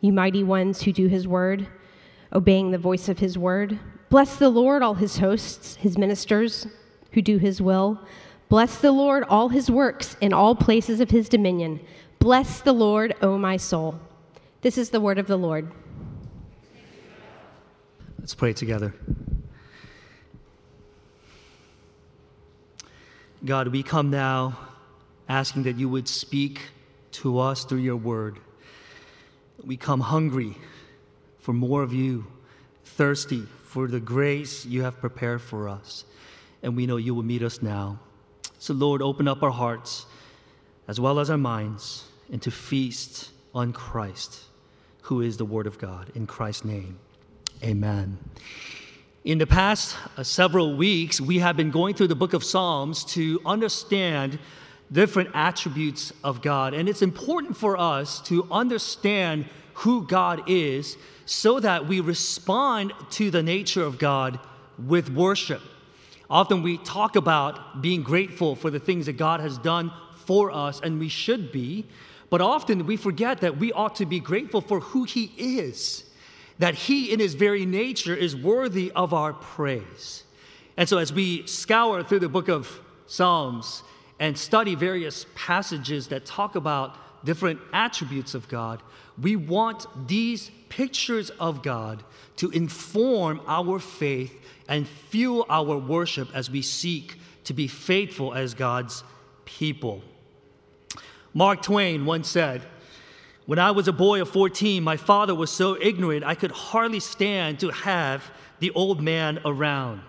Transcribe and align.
you 0.00 0.12
mighty 0.12 0.42
ones 0.42 0.82
who 0.82 0.92
do 0.92 1.06
his 1.06 1.28
word, 1.28 1.66
obeying 2.32 2.70
the 2.70 2.78
voice 2.78 3.08
of 3.08 3.18
his 3.18 3.36
word. 3.36 3.78
Bless 4.08 4.36
the 4.36 4.48
Lord, 4.48 4.82
all 4.82 4.94
his 4.94 5.18
hosts, 5.18 5.76
his 5.76 5.98
ministers 5.98 6.66
who 7.12 7.22
do 7.22 7.38
his 7.38 7.60
will. 7.60 8.00
Bless 8.48 8.78
the 8.78 8.92
Lord, 8.92 9.24
all 9.28 9.48
his 9.48 9.70
works 9.70 10.16
in 10.20 10.32
all 10.32 10.54
places 10.54 11.00
of 11.00 11.10
his 11.10 11.28
dominion. 11.28 11.80
Bless 12.18 12.60
the 12.60 12.72
Lord, 12.72 13.14
O 13.22 13.38
my 13.38 13.56
soul. 13.56 14.00
This 14.62 14.76
is 14.76 14.90
the 14.90 15.00
word 15.00 15.18
of 15.18 15.26
the 15.26 15.36
Lord. 15.36 15.70
Let's 18.18 18.34
pray 18.34 18.52
together. 18.52 18.94
God, 23.44 23.68
we 23.68 23.82
come 23.82 24.10
now 24.10 24.58
asking 25.28 25.62
that 25.62 25.76
you 25.76 25.88
would 25.88 26.08
speak 26.08 26.60
to 27.12 27.38
us 27.38 27.64
through 27.64 27.78
your 27.78 27.96
word. 27.96 28.38
We 29.64 29.76
come 29.76 30.00
hungry 30.00 30.56
for 31.38 31.52
more 31.52 31.82
of 31.82 31.92
you, 31.92 32.26
thirsty 32.84 33.46
for 33.64 33.86
the 33.86 34.00
grace 34.00 34.66
you 34.66 34.82
have 34.82 35.00
prepared 35.00 35.40
for 35.40 35.68
us. 35.68 36.04
And 36.62 36.76
we 36.76 36.86
know 36.86 36.96
you 36.96 37.14
will 37.14 37.22
meet 37.22 37.42
us 37.42 37.62
now. 37.62 37.98
So, 38.58 38.74
Lord, 38.74 39.00
open 39.00 39.26
up 39.28 39.42
our 39.42 39.50
hearts 39.50 40.06
as 40.86 41.00
well 41.00 41.18
as 41.18 41.30
our 41.30 41.38
minds 41.38 42.04
and 42.30 42.42
to 42.42 42.50
feast 42.50 43.30
on 43.54 43.72
Christ, 43.72 44.44
who 45.02 45.20
is 45.20 45.36
the 45.36 45.44
Word 45.44 45.66
of 45.66 45.78
God. 45.78 46.10
In 46.14 46.26
Christ's 46.26 46.64
name, 46.64 46.98
amen. 47.62 48.18
In 49.24 49.38
the 49.38 49.46
past 49.46 49.96
uh, 50.16 50.22
several 50.22 50.76
weeks, 50.76 51.20
we 51.20 51.38
have 51.38 51.56
been 51.56 51.70
going 51.70 51.94
through 51.94 52.08
the 52.08 52.14
book 52.14 52.32
of 52.32 52.42
Psalms 52.42 53.04
to 53.04 53.40
understand 53.44 54.38
different 54.92 55.30
attributes 55.34 56.12
of 56.24 56.42
God. 56.42 56.74
And 56.74 56.88
it's 56.88 57.02
important 57.02 57.56
for 57.56 57.76
us 57.78 58.20
to 58.22 58.46
understand 58.50 59.46
who 59.74 60.06
God 60.06 60.42
is 60.48 60.96
so 61.26 61.60
that 61.60 61.86
we 61.86 62.00
respond 62.00 62.92
to 63.10 63.30
the 63.30 63.42
nature 63.42 63.82
of 63.82 63.98
God 63.98 64.38
with 64.78 65.10
worship. 65.10 65.62
Often 66.28 66.62
we 66.62 66.78
talk 66.78 67.16
about 67.16 67.82
being 67.82 68.02
grateful 68.02 68.54
for 68.54 68.70
the 68.70 68.78
things 68.78 69.06
that 69.06 69.16
God 69.16 69.40
has 69.40 69.58
done 69.58 69.92
for 70.26 70.50
us, 70.50 70.80
and 70.80 70.98
we 70.98 71.08
should 71.08 71.50
be, 71.50 71.86
but 72.30 72.40
often 72.40 72.86
we 72.86 72.96
forget 72.96 73.40
that 73.40 73.58
we 73.58 73.72
ought 73.72 73.96
to 73.96 74.06
be 74.06 74.20
grateful 74.20 74.60
for 74.60 74.80
who 74.80 75.04
He 75.04 75.32
is, 75.36 76.04
that 76.58 76.74
He 76.74 77.12
in 77.12 77.18
His 77.18 77.34
very 77.34 77.66
nature 77.66 78.14
is 78.14 78.36
worthy 78.36 78.92
of 78.92 79.12
our 79.12 79.32
praise. 79.32 80.22
And 80.76 80.88
so, 80.88 80.98
as 80.98 81.12
we 81.12 81.46
scour 81.46 82.04
through 82.04 82.20
the 82.20 82.28
book 82.28 82.48
of 82.48 82.80
Psalms, 83.06 83.82
and 84.20 84.38
study 84.38 84.74
various 84.76 85.26
passages 85.34 86.08
that 86.08 86.26
talk 86.26 86.54
about 86.54 86.96
different 87.24 87.58
attributes 87.72 88.34
of 88.34 88.48
God, 88.48 88.82
we 89.20 89.34
want 89.34 89.86
these 90.06 90.50
pictures 90.68 91.30
of 91.30 91.62
God 91.62 92.04
to 92.36 92.50
inform 92.50 93.40
our 93.48 93.78
faith 93.78 94.32
and 94.68 94.86
fuel 94.86 95.46
our 95.48 95.76
worship 95.76 96.28
as 96.34 96.50
we 96.50 96.62
seek 96.62 97.18
to 97.44 97.54
be 97.54 97.66
faithful 97.66 98.34
as 98.34 98.54
God's 98.54 99.02
people. 99.44 100.02
Mark 101.32 101.62
Twain 101.62 102.04
once 102.04 102.28
said, 102.28 102.62
When 103.46 103.58
I 103.58 103.70
was 103.70 103.88
a 103.88 103.92
boy 103.92 104.20
of 104.20 104.28
14, 104.28 104.82
my 104.82 104.96
father 104.96 105.34
was 105.34 105.50
so 105.50 105.76
ignorant 105.80 106.24
I 106.24 106.34
could 106.34 106.52
hardly 106.52 107.00
stand 107.00 107.60
to 107.60 107.70
have 107.70 108.30
the 108.58 108.70
old 108.72 109.02
man 109.02 109.40
around. 109.44 110.02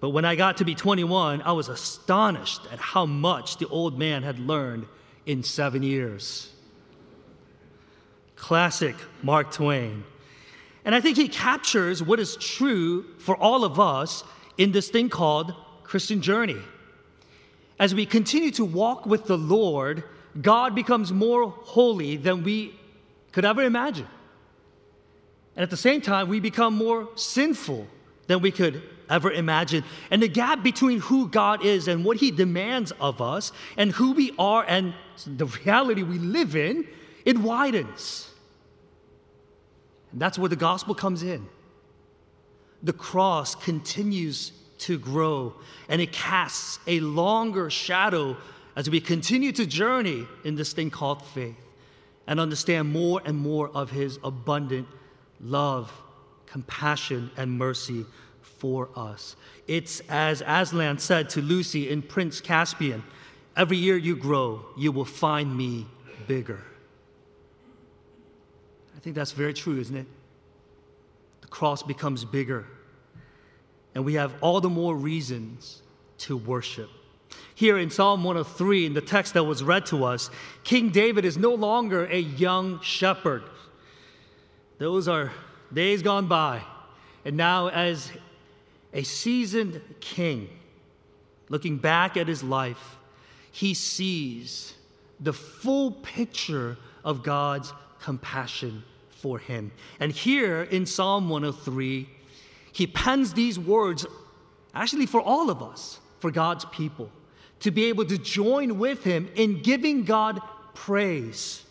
But 0.00 0.10
when 0.10 0.24
I 0.24 0.34
got 0.34 0.56
to 0.58 0.64
be 0.64 0.74
21, 0.74 1.42
I 1.42 1.52
was 1.52 1.68
astonished 1.68 2.62
at 2.72 2.78
how 2.78 3.04
much 3.04 3.58
the 3.58 3.68
old 3.68 3.98
man 3.98 4.22
had 4.22 4.38
learned 4.38 4.86
in 5.26 5.42
seven 5.42 5.82
years. 5.82 6.50
Classic 8.34 8.96
Mark 9.22 9.52
Twain. 9.52 10.04
And 10.84 10.94
I 10.94 11.00
think 11.02 11.18
he 11.18 11.28
captures 11.28 12.02
what 12.02 12.18
is 12.18 12.36
true 12.36 13.04
for 13.18 13.36
all 13.36 13.64
of 13.64 13.78
us 13.78 14.24
in 14.56 14.72
this 14.72 14.88
thing 14.88 15.10
called 15.10 15.54
Christian 15.82 16.22
journey. 16.22 16.56
As 17.78 17.94
we 17.94 18.06
continue 18.06 18.50
to 18.52 18.64
walk 18.64 19.04
with 19.04 19.26
the 19.26 19.36
Lord, 19.36 20.04
God 20.40 20.74
becomes 20.74 21.12
more 21.12 21.50
holy 21.50 22.16
than 22.16 22.42
we 22.42 22.74
could 23.32 23.44
ever 23.44 23.62
imagine. 23.62 24.08
And 25.56 25.62
at 25.62 25.70
the 25.70 25.76
same 25.76 26.00
time, 26.00 26.28
we 26.28 26.40
become 26.40 26.74
more 26.74 27.08
sinful 27.16 27.86
than 28.26 28.40
we 28.40 28.50
could 28.50 28.82
ever 29.10 29.30
imagined. 29.30 29.84
And 30.10 30.22
the 30.22 30.28
gap 30.28 30.62
between 30.62 31.00
who 31.00 31.28
God 31.28 31.64
is 31.64 31.88
and 31.88 32.04
what 32.04 32.16
He 32.18 32.30
demands 32.30 32.92
of 33.00 33.20
us 33.20 33.52
and 33.76 33.92
who 33.92 34.12
we 34.12 34.32
are 34.38 34.64
and 34.66 34.94
the 35.26 35.46
reality 35.46 36.02
we 36.02 36.18
live 36.18 36.56
in, 36.56 36.86
it 37.24 37.38
widens. 37.38 38.30
And 40.12 40.20
that's 40.20 40.38
where 40.38 40.48
the 40.48 40.56
gospel 40.56 40.94
comes 40.94 41.22
in. 41.22 41.48
The 42.82 42.92
cross 42.92 43.54
continues 43.54 44.52
to 44.78 44.98
grow 44.98 45.54
and 45.88 46.00
it 46.00 46.12
casts 46.12 46.78
a 46.86 47.00
longer 47.00 47.68
shadow 47.68 48.36
as 48.76 48.88
we 48.88 49.00
continue 49.00 49.52
to 49.52 49.66
journey 49.66 50.26
in 50.44 50.54
this 50.54 50.72
thing 50.72 50.90
called 50.90 51.22
faith 51.22 51.56
and 52.26 52.40
understand 52.40 52.90
more 52.90 53.20
and 53.24 53.36
more 53.36 53.68
of 53.74 53.90
His 53.90 54.18
abundant 54.24 54.88
love, 55.40 55.92
compassion, 56.46 57.30
and 57.36 57.58
mercy 57.58 58.06
for 58.60 58.90
us. 58.94 59.34
It's 59.66 60.00
as 60.08 60.42
Aslan 60.46 60.98
said 60.98 61.30
to 61.30 61.40
Lucy 61.40 61.88
in 61.88 62.02
Prince 62.02 62.40
Caspian 62.40 63.02
every 63.56 63.78
year 63.78 63.96
you 63.96 64.14
grow, 64.14 64.64
you 64.76 64.92
will 64.92 65.04
find 65.04 65.56
me 65.56 65.86
bigger. 66.28 66.62
I 68.96 69.00
think 69.00 69.16
that's 69.16 69.32
very 69.32 69.54
true, 69.54 69.80
isn't 69.80 69.96
it? 69.96 70.06
The 71.40 71.48
cross 71.48 71.82
becomes 71.82 72.24
bigger, 72.24 72.66
and 73.94 74.04
we 74.04 74.14
have 74.14 74.34
all 74.42 74.60
the 74.60 74.68
more 74.68 74.94
reasons 74.94 75.82
to 76.18 76.36
worship. 76.36 76.90
Here 77.54 77.78
in 77.78 77.88
Psalm 77.90 78.24
103, 78.24 78.86
in 78.86 78.94
the 78.94 79.00
text 79.00 79.34
that 79.34 79.44
was 79.44 79.62
read 79.62 79.86
to 79.86 80.04
us, 80.04 80.30
King 80.64 80.90
David 80.90 81.24
is 81.24 81.38
no 81.38 81.54
longer 81.54 82.04
a 82.06 82.18
young 82.18 82.80
shepherd. 82.82 83.42
Those 84.78 85.08
are 85.08 85.32
days 85.72 86.02
gone 86.02 86.26
by. 86.26 86.62
And 87.24 87.36
now, 87.36 87.68
as 87.68 88.10
a 88.92 89.02
seasoned 89.02 89.80
king, 90.00 90.48
looking 91.48 91.78
back 91.78 92.16
at 92.16 92.28
his 92.28 92.42
life, 92.42 92.96
he 93.52 93.74
sees 93.74 94.74
the 95.18 95.32
full 95.32 95.92
picture 95.92 96.76
of 97.04 97.22
God's 97.22 97.72
compassion 98.00 98.82
for 99.10 99.38
him. 99.38 99.72
And 99.98 100.12
here 100.12 100.62
in 100.62 100.86
Psalm 100.86 101.28
103, 101.28 102.08
he 102.72 102.86
pens 102.86 103.34
these 103.34 103.58
words 103.58 104.06
actually 104.74 105.06
for 105.06 105.20
all 105.20 105.50
of 105.50 105.62
us, 105.62 105.98
for 106.20 106.30
God's 106.30 106.64
people, 106.66 107.10
to 107.60 107.70
be 107.70 107.86
able 107.86 108.04
to 108.06 108.16
join 108.16 108.78
with 108.78 109.04
him 109.04 109.28
in 109.34 109.60
giving 109.62 110.04
God 110.04 110.40
praise. 110.74 111.64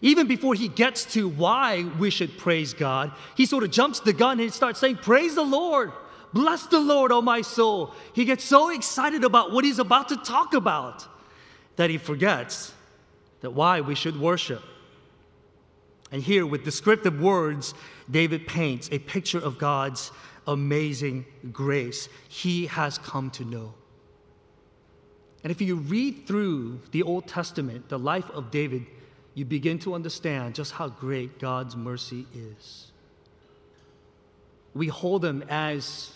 Even 0.00 0.26
before 0.26 0.54
he 0.54 0.68
gets 0.68 1.04
to 1.14 1.28
why 1.28 1.84
we 1.98 2.10
should 2.10 2.36
praise 2.36 2.74
God, 2.74 3.12
he 3.36 3.46
sort 3.46 3.62
of 3.62 3.70
jumps 3.70 4.00
the 4.00 4.12
gun 4.12 4.40
and 4.40 4.52
starts 4.52 4.80
saying, 4.80 4.96
Praise 4.96 5.36
the 5.36 5.44
Lord. 5.44 5.92
Bless 6.32 6.66
the 6.66 6.80
Lord, 6.80 7.12
O 7.12 7.18
oh 7.18 7.22
my 7.22 7.42
soul. 7.42 7.94
He 8.14 8.24
gets 8.24 8.44
so 8.44 8.70
excited 8.70 9.24
about 9.24 9.52
what 9.52 9.64
he's 9.64 9.78
about 9.78 10.08
to 10.08 10.16
talk 10.16 10.54
about 10.54 11.06
that 11.76 11.90
he 11.90 11.98
forgets 11.98 12.72
that 13.40 13.50
why 13.50 13.80
we 13.80 13.94
should 13.94 14.18
worship. 14.18 14.62
And 16.10 16.22
here, 16.22 16.46
with 16.46 16.64
descriptive 16.64 17.20
words, 17.20 17.74
David 18.10 18.46
paints 18.46 18.88
a 18.92 18.98
picture 18.98 19.38
of 19.38 19.58
God's 19.58 20.10
amazing 20.46 21.24
grace 21.52 22.08
he 22.28 22.66
has 22.66 22.98
come 22.98 23.30
to 23.30 23.44
know. 23.44 23.74
And 25.42 25.50
if 25.50 25.60
you 25.60 25.76
read 25.76 26.26
through 26.26 26.80
the 26.92 27.02
Old 27.02 27.26
Testament, 27.26 27.88
the 27.88 27.98
life 27.98 28.30
of 28.30 28.50
David, 28.50 28.86
you 29.34 29.44
begin 29.44 29.78
to 29.80 29.94
understand 29.94 30.54
just 30.54 30.72
how 30.72 30.88
great 30.88 31.38
God's 31.38 31.74
mercy 31.74 32.26
is. 32.34 32.88
We 34.74 34.88
hold 34.88 35.24
him 35.24 35.42
as 35.48 36.12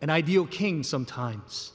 an 0.00 0.10
ideal 0.10 0.46
king 0.46 0.82
sometimes, 0.82 1.72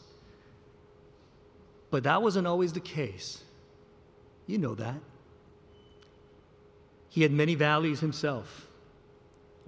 but 1.92 2.04
that 2.04 2.22
wasn't 2.22 2.48
always 2.48 2.74
the 2.74 2.80
case. 2.80 3.44
You 4.48 4.58
know 4.58 4.76
that. 4.76 5.00
He 7.10 7.22
had 7.22 7.32
many 7.32 7.56
valleys 7.56 8.00
himself, 8.02 8.68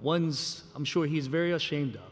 ones 0.00 0.64
I'm 0.74 0.84
sure 0.84 1.06
he's 1.06 1.26
very 1.26 1.52
ashamed 1.52 1.96
of. 1.96 2.02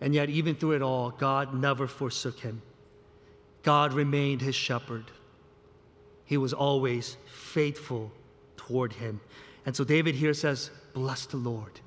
And 0.00 0.14
yet, 0.14 0.28
even 0.28 0.56
through 0.56 0.72
it 0.72 0.82
all, 0.82 1.10
God 1.10 1.54
never 1.54 1.86
forsook 1.86 2.40
him. 2.40 2.60
God 3.62 3.92
remained 3.92 4.40
his 4.40 4.56
shepherd. 4.56 5.04
He 6.24 6.36
was 6.36 6.52
always 6.52 7.16
faithful 7.26 8.10
toward 8.56 8.94
him. 8.94 9.20
And 9.64 9.76
so 9.76 9.84
David 9.84 10.16
here 10.16 10.34
says, 10.34 10.70
Bless 10.92 11.26
the 11.26 11.36
Lord. 11.36 11.80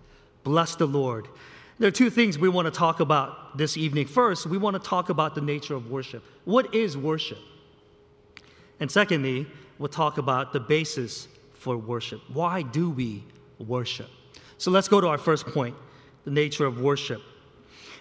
Bless 0.44 0.76
the 0.76 0.86
Lord. 0.86 1.28
There 1.78 1.90
are 1.90 1.92
two 1.92 2.10
things 2.10 2.40
we 2.40 2.48
want 2.48 2.68
to 2.68 2.72
talk 2.72 3.02
about 3.02 3.58
this 3.58 3.76
evening. 3.76 4.08
First, 4.08 4.46
we 4.46 4.58
want 4.58 4.82
to 4.82 4.90
talk 4.90 5.10
about 5.10 5.36
the 5.36 5.42
nature 5.42 5.76
of 5.76 5.92
worship. 5.92 6.24
What 6.46 6.74
is 6.74 6.98
worship? 6.98 7.40
And 8.80 8.90
secondly, 8.90 9.46
we'll 9.78 9.90
talk 9.90 10.18
about 10.18 10.54
the 10.54 10.62
basis 10.62 11.28
for 11.54 11.76
worship. 11.76 12.22
Why 12.32 12.62
do 12.62 12.90
we 12.90 13.26
worship? 13.60 14.10
So 14.58 14.72
let's 14.72 14.88
go 14.88 15.02
to 15.02 15.08
our 15.08 15.18
first 15.18 15.48
point 15.48 15.76
the 16.24 16.32
nature 16.32 16.66
of 16.66 16.80
worship. 16.80 17.22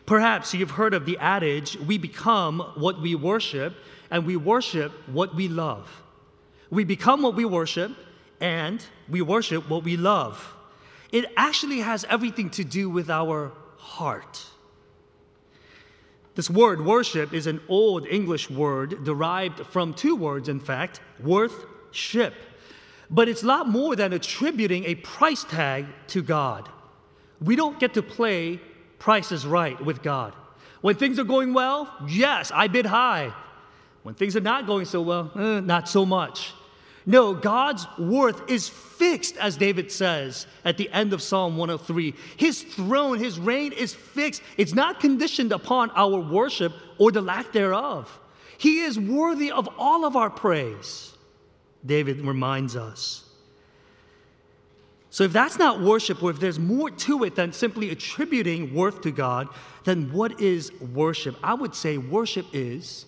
Perhaps 0.06 0.55
you've 0.55 0.71
heard 0.71 0.94
of 0.94 1.05
the 1.05 1.19
adage, 1.19 1.76
we 1.76 1.99
become 1.99 2.61
what 2.76 3.00
we 3.00 3.17
worship, 3.17 3.75
and 4.11 4.25
we 4.25 4.37
worship 4.37 4.93
what 5.09 5.35
we 5.35 5.49
love. 5.49 6.03
We 6.71 6.85
become 6.85 7.23
what 7.23 7.35
we 7.35 7.44
worship, 7.44 7.91
and 8.41 8.85
we 9.09 9.21
worship 9.21 9.69
what 9.69 9.82
we 9.82 9.97
love. 9.97 10.55
It 11.11 11.26
actually 11.37 11.81
has 11.81 12.05
everything 12.09 12.50
to 12.50 12.65
do 12.65 12.88
with 12.88 13.11
our 13.11 13.53
heart. 13.84 14.46
This 16.34 16.50
word 16.50 16.84
worship 16.84 17.32
is 17.32 17.46
an 17.46 17.60
old 17.69 18.06
English 18.06 18.50
word 18.50 19.04
derived 19.04 19.66
from 19.66 19.94
two 19.94 20.16
words, 20.16 20.48
in 20.48 20.58
fact, 20.58 21.00
worth 21.20 21.64
ship. 21.92 22.34
But 23.08 23.28
it's 23.28 23.42
a 23.42 23.46
lot 23.46 23.69
more 23.69 23.94
than 23.94 24.12
attributing 24.12 24.84
a 24.84 24.96
price 24.96 25.44
tag 25.44 25.86
to 26.08 26.22
God. 26.22 26.69
We 27.40 27.54
don't 27.54 27.78
get 27.78 27.94
to 27.94 28.02
play 28.02 28.60
prices 28.98 29.46
Right 29.46 29.78
with 29.84 30.02
God. 30.02 30.34
When 30.80 30.96
things 30.96 31.19
are 31.19 31.25
going 31.25 31.54
well, 31.54 31.94
yes, 32.08 32.50
I 32.54 32.69
bid 32.69 32.87
high. 32.87 33.32
When 34.02 34.14
things 34.14 34.34
are 34.34 34.40
not 34.40 34.66
going 34.66 34.87
so 34.87 35.02
well, 35.02 35.30
eh, 35.37 35.60
not 35.60 35.88
so 35.88 36.04
much. 36.04 36.52
No, 37.06 37.34
God's 37.34 37.86
worth 37.98 38.50
is 38.50 38.68
fixed, 38.68 39.36
as 39.36 39.56
David 39.56 39.92
says 39.92 40.46
at 40.64 40.78
the 40.78 40.90
end 40.90 41.12
of 41.12 41.20
Psalm 41.20 41.56
103. 41.56 42.14
His 42.36 42.62
throne, 42.62 43.18
his 43.18 43.38
reign 43.38 43.72
is 43.72 43.94
fixed. 43.94 44.42
It's 44.56 44.72
not 44.72 45.00
conditioned 45.00 45.52
upon 45.52 45.90
our 45.90 46.18
worship 46.18 46.72
or 46.98 47.12
the 47.12 47.20
lack 47.20 47.52
thereof. 47.52 48.18
He 48.56 48.80
is 48.80 48.98
worthy 48.98 49.50
of 49.50 49.68
all 49.76 50.06
of 50.06 50.16
our 50.16 50.30
praise. 50.30 51.12
David 51.84 52.20
reminds 52.20 52.76
us. 52.76 53.24
So, 55.10 55.22
if 55.24 55.32
that's 55.32 55.58
not 55.58 55.80
worship, 55.80 56.22
or 56.24 56.30
if 56.30 56.40
there's 56.40 56.58
more 56.58 56.90
to 56.90 57.22
it 57.22 57.36
than 57.36 57.52
simply 57.52 57.90
attributing 57.90 58.74
worth 58.74 59.02
to 59.02 59.12
God, 59.12 59.48
then 59.84 60.12
what 60.12 60.40
is 60.40 60.72
worship? 60.80 61.36
I 61.40 61.54
would 61.54 61.74
say 61.74 61.98
worship 61.98 62.46
is, 62.52 63.06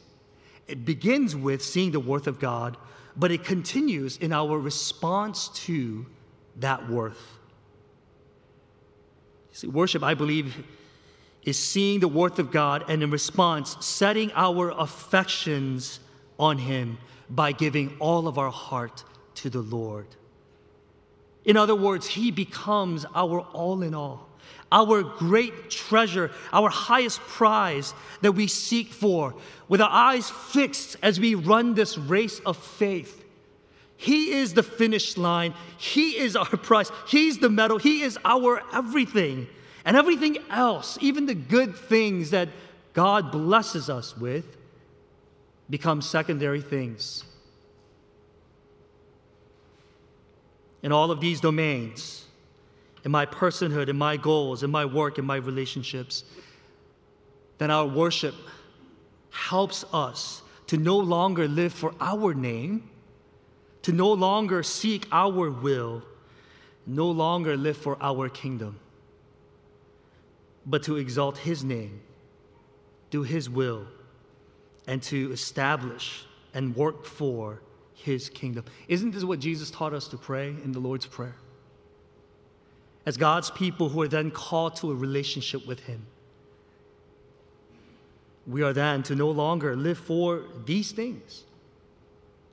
it 0.69 0.85
begins 0.85 1.35
with 1.35 1.65
seeing 1.65 1.91
the 1.91 1.99
worth 1.99 2.29
of 2.29 2.39
God, 2.39 2.77
but 3.17 3.31
it 3.31 3.45
continues 3.45 4.17
in 4.17 4.33
our 4.33 4.59
response 4.59 5.49
to 5.49 6.07
that 6.57 6.89
worth. 6.89 7.39
See, 9.53 9.67
worship, 9.69 10.03
I 10.03 10.15
believe, 10.15 10.65
is 11.43 11.59
seeing 11.59 12.01
the 12.01 12.09
worth 12.09 12.39
of 12.39 12.51
God 12.51 12.85
and 12.89 13.03
in 13.03 13.11
response, 13.11 13.77
setting 13.81 14.33
our 14.35 14.71
affections 14.71 16.01
on 16.39 16.59
Him 16.59 16.99
by 17.31 17.53
giving 17.53 17.97
all 17.99 18.29
of 18.29 18.37
our 18.37 18.51
heart 18.51 19.05
to 19.37 19.49
the 19.49 19.61
Lord. 19.61 20.09
In 21.45 21.57
other 21.57 21.75
words, 21.75 22.07
He 22.07 22.31
becomes 22.31 23.07
our 23.15 23.41
all 23.41 23.83
in 23.83 23.95
all, 23.95 24.26
our 24.71 25.03
great 25.03 25.71
treasure, 25.71 26.31
our 26.53 26.69
highest 26.69 27.21
prize 27.21 27.95
that 28.23 28.33
we 28.33 28.47
seek 28.47 28.89
for, 28.89 29.35
with 29.69 29.81
our 29.81 29.91
eyes 29.91 30.29
fixed 30.29 30.97
as 31.03 31.21
we 31.21 31.35
run 31.35 31.75
this 31.75 31.97
race 31.97 32.41
of 32.41 32.57
faith. 32.57 33.25
He 33.97 34.33
is 34.33 34.55
the 34.55 34.63
finish 34.63 35.17
line, 35.17 35.55
He 35.79 36.19
is 36.19 36.37
our 36.37 36.45
prize, 36.47 36.91
He's 37.07 37.39
the 37.39 37.51
medal, 37.51 37.79
He 37.79 38.03
is 38.03 38.19
our 38.25 38.63
everything. 38.73 39.47
And 39.85 39.97
everything 39.97 40.39
else, 40.51 40.99
even 41.01 41.27
the 41.27 41.35
good 41.35 41.77
things 41.77 42.31
that 42.31 42.49
God 42.93 43.31
blesses 43.31 43.89
us 43.89 44.17
with, 44.17 44.57
become 45.71 46.03
secondary 46.03 46.61
things. 46.61 47.25
In 50.83 50.91
all 50.91 51.11
of 51.13 51.21
these 51.21 51.41
domains, 51.41 52.26
in 53.07 53.13
my 53.13 53.25
personhood, 53.25 53.89
in 53.89 53.97
my 53.97 54.17
goals, 54.17 54.65
in 54.65 54.71
my 54.71 54.85
work, 54.85 55.17
in 55.17 55.25
my 55.25 55.37
relationships, 55.37 56.25
then 57.59 57.71
our 57.71 57.87
worship 57.87 58.35
helps 59.31 59.85
us 59.93 60.43
to 60.67 60.77
no 60.77 60.99
longer 60.99 61.47
live 61.47 61.73
for 61.73 61.95
our 62.01 62.35
name, 62.35 62.91
to 63.83 63.93
no 63.93 64.13
longer 64.13 64.65
seek 64.65 65.07
our 65.13 65.49
will, 65.49 66.03
no 66.85 67.09
longer 67.09 67.57
live 67.57 67.77
for 67.77 67.97
our 68.01 68.29
kingdom, 68.29 68.81
but 70.67 70.83
to 70.83 70.97
exalt 70.97 71.39
His 71.39 71.63
name, 71.63 72.01
do 73.11 73.23
His 73.23 73.49
will, 73.49 73.87
and 74.89 75.01
to 75.05 75.31
establish 75.31 76.25
and 76.53 76.75
work 76.75 77.05
for 77.05 77.63
his 77.95 78.29
kingdom. 78.29 78.65
Isn't 78.89 79.13
this 79.13 79.25
what 79.25 79.41
Jesus 79.41 79.71
taught 79.71 79.95
us 79.95 80.07
to 80.09 80.19
pray 80.19 80.49
in 80.49 80.73
the 80.73 80.79
Lord's 80.81 81.07
Prayer? 81.07 81.35
As 83.07 83.17
God's 83.17 83.51
people 83.51 83.89
who 83.89 84.03
are 84.03 84.09
then 84.09 84.33
called 84.33 84.75
to 84.77 84.91
a 84.91 84.95
relationship 84.95 85.65
with 85.67 85.81
him, 85.81 86.07
we 88.47 88.63
are 88.63 88.73
then 88.73 89.05
to 89.05 89.15
no 89.15 89.31
longer 89.31 89.77
live 89.77 89.99
for 89.99 90.45
these 90.65 90.91
things, 90.93 91.45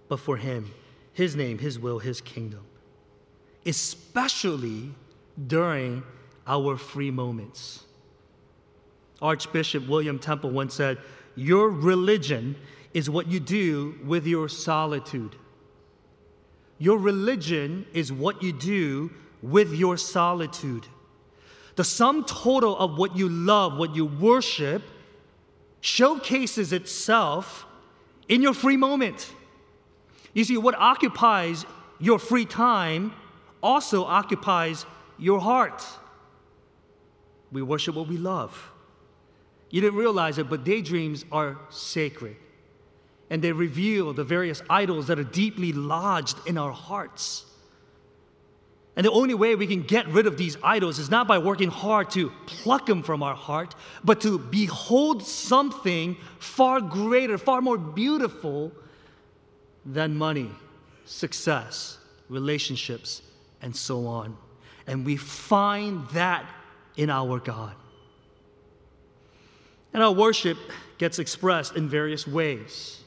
but 0.07 0.19
for 0.19 0.37
him, 0.37 0.71
his 1.11 1.35
name, 1.35 1.57
his 1.57 1.79
will, 1.79 1.99
his 1.99 2.21
kingdom. 2.21 2.63
Especially 3.65 4.91
during 5.47 6.03
our 6.45 6.77
free 6.77 7.11
moments. 7.11 7.83
Archbishop 9.21 9.87
William 9.87 10.19
Temple 10.19 10.51
once 10.51 10.75
said, 10.75 10.97
your 11.35 11.69
religion 11.69 12.55
is 12.93 13.09
what 13.09 13.27
you 13.27 13.39
do 13.39 13.97
with 14.05 14.27
your 14.27 14.49
solitude. 14.49 15.35
Your 16.77 16.97
religion 16.97 17.85
is 17.93 18.11
what 18.11 18.43
you 18.43 18.51
do 18.51 19.11
with 19.43 19.73
your 19.73 19.97
solitude. 19.97 20.87
The 21.75 21.83
sum 21.83 22.23
total 22.23 22.77
of 22.77 22.97
what 22.97 23.15
you 23.17 23.27
love, 23.27 23.77
what 23.77 23.95
you 23.95 24.05
worship, 24.05 24.81
showcases 25.81 26.71
itself 26.71 27.65
in 28.29 28.41
your 28.41 28.53
free 28.53 28.77
moment. 28.77 29.33
You 30.33 30.45
see, 30.45 30.57
what 30.57 30.75
occupies 30.75 31.65
your 31.99 32.19
free 32.19 32.45
time 32.45 33.13
also 33.61 34.05
occupies 34.05 34.85
your 35.19 35.41
heart. 35.41 35.83
We 37.51 37.61
worship 37.61 37.95
what 37.95 38.07
we 38.07 38.17
love. 38.17 38.71
You 39.69 39.81
didn't 39.81 39.97
realize 39.97 40.37
it, 40.37 40.49
but 40.49 40.63
daydreams 40.63 41.25
are 41.31 41.57
sacred. 41.69 42.37
And 43.29 43.41
they 43.41 43.51
reveal 43.51 44.13
the 44.13 44.23
various 44.23 44.61
idols 44.69 45.07
that 45.07 45.19
are 45.19 45.23
deeply 45.23 45.73
lodged 45.73 46.37
in 46.47 46.57
our 46.57 46.71
hearts. 46.71 47.45
And 48.95 49.05
the 49.05 49.11
only 49.11 49.33
way 49.33 49.55
we 49.55 49.65
can 49.65 49.81
get 49.81 50.07
rid 50.07 50.27
of 50.27 50.37
these 50.37 50.55
idols 50.61 50.99
is 50.99 51.09
not 51.09 51.27
by 51.27 51.39
working 51.39 51.69
hard 51.69 52.11
to 52.11 52.31
pluck 52.45 52.85
them 52.85 53.01
from 53.01 53.23
our 53.23 53.33
heart, 53.33 53.73
but 54.03 54.21
to 54.21 54.37
behold 54.37 55.23
something 55.23 56.15
far 56.37 56.79
greater, 56.79 57.39
far 57.39 57.59
more 57.59 57.77
beautiful 57.77 58.71
than 59.83 60.15
money, 60.15 60.51
success, 61.05 61.97
relationships, 62.29 63.23
and 63.61 63.75
so 63.75 64.05
on. 64.05 64.37
And 64.85 65.05
we 65.05 65.17
find 65.17 66.07
that 66.09 66.45
in 66.95 67.09
our 67.09 67.39
God. 67.39 67.73
And 69.91 70.03
our 70.03 70.11
worship 70.11 70.57
gets 70.99 71.17
expressed 71.17 71.75
in 71.75 71.89
various 71.89 72.27
ways. 72.27 72.99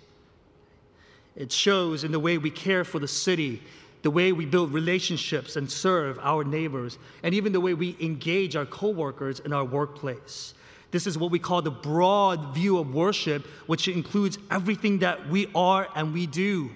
It 1.36 1.52
shows 1.52 2.02
in 2.02 2.12
the 2.12 2.20
way 2.20 2.38
we 2.38 2.50
care 2.50 2.82
for 2.82 2.98
the 2.98 3.08
city 3.08 3.62
the 4.02 4.10
way 4.10 4.32
we 4.32 4.46
build 4.46 4.72
relationships 4.72 5.56
and 5.56 5.70
serve 5.70 6.18
our 6.20 6.44
neighbors, 6.44 6.98
and 7.22 7.34
even 7.34 7.52
the 7.52 7.60
way 7.60 7.74
we 7.74 7.96
engage 8.00 8.56
our 8.56 8.66
coworkers 8.66 9.40
in 9.40 9.52
our 9.52 9.64
workplace. 9.64 10.54
This 10.90 11.06
is 11.06 11.18
what 11.18 11.30
we 11.30 11.38
call 11.38 11.62
the 11.62 11.70
broad 11.70 12.54
view 12.54 12.78
of 12.78 12.94
worship, 12.94 13.44
which 13.66 13.88
includes 13.88 14.38
everything 14.50 15.00
that 15.00 15.28
we 15.28 15.48
are 15.54 15.88
and 15.94 16.14
we 16.14 16.26
do. 16.26 16.70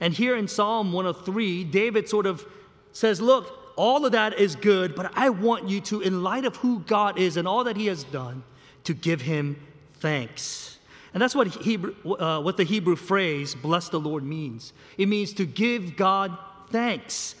And 0.00 0.12
here 0.12 0.36
in 0.36 0.48
Psalm 0.48 0.92
103, 0.92 1.64
David 1.64 2.08
sort 2.08 2.26
of 2.26 2.46
says, 2.92 3.20
Look, 3.20 3.74
all 3.76 4.06
of 4.06 4.12
that 4.12 4.38
is 4.38 4.56
good, 4.56 4.94
but 4.94 5.12
I 5.14 5.30
want 5.30 5.68
you 5.68 5.80
to, 5.82 6.00
in 6.00 6.22
light 6.22 6.44
of 6.44 6.56
who 6.56 6.80
God 6.80 7.18
is 7.18 7.36
and 7.36 7.46
all 7.46 7.64
that 7.64 7.76
He 7.76 7.86
has 7.86 8.04
done, 8.04 8.42
to 8.84 8.94
give 8.94 9.20
Him 9.20 9.60
thanks. 10.00 10.75
And 11.16 11.22
that's 11.22 11.34
what, 11.34 11.46
Hebrew, 11.46 11.94
uh, 12.04 12.42
what 12.42 12.58
the 12.58 12.64
Hebrew 12.64 12.94
phrase, 12.94 13.54
bless 13.54 13.88
the 13.88 13.98
Lord, 13.98 14.22
means. 14.22 14.74
It 14.98 15.08
means 15.08 15.32
to 15.32 15.46
give 15.46 15.96
God 15.96 16.36
thanks. 16.68 17.36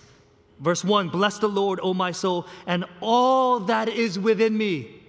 Verse 0.60 0.82
1 0.82 1.10
Bless 1.10 1.38
the 1.40 1.48
Lord, 1.50 1.78
O 1.82 1.92
my 1.92 2.10
soul, 2.10 2.46
and 2.66 2.86
all 3.02 3.60
that 3.60 3.90
is 3.90 4.18
within 4.18 4.56
me. 4.56 5.02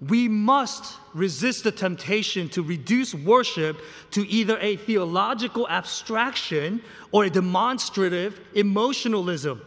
We 0.00 0.26
must 0.26 0.98
resist 1.14 1.62
the 1.62 1.70
temptation 1.70 2.48
to 2.48 2.62
reduce 2.64 3.14
worship 3.14 3.78
to 4.10 4.28
either 4.28 4.58
a 4.58 4.74
theological 4.74 5.68
abstraction 5.68 6.82
or 7.12 7.26
a 7.26 7.30
demonstrative 7.30 8.40
emotionalism. 8.54 9.62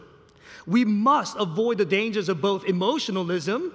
We 0.66 0.84
must 0.84 1.38
avoid 1.38 1.78
the 1.78 1.86
dangers 1.86 2.28
of 2.28 2.42
both 2.42 2.66
emotionalism, 2.66 3.72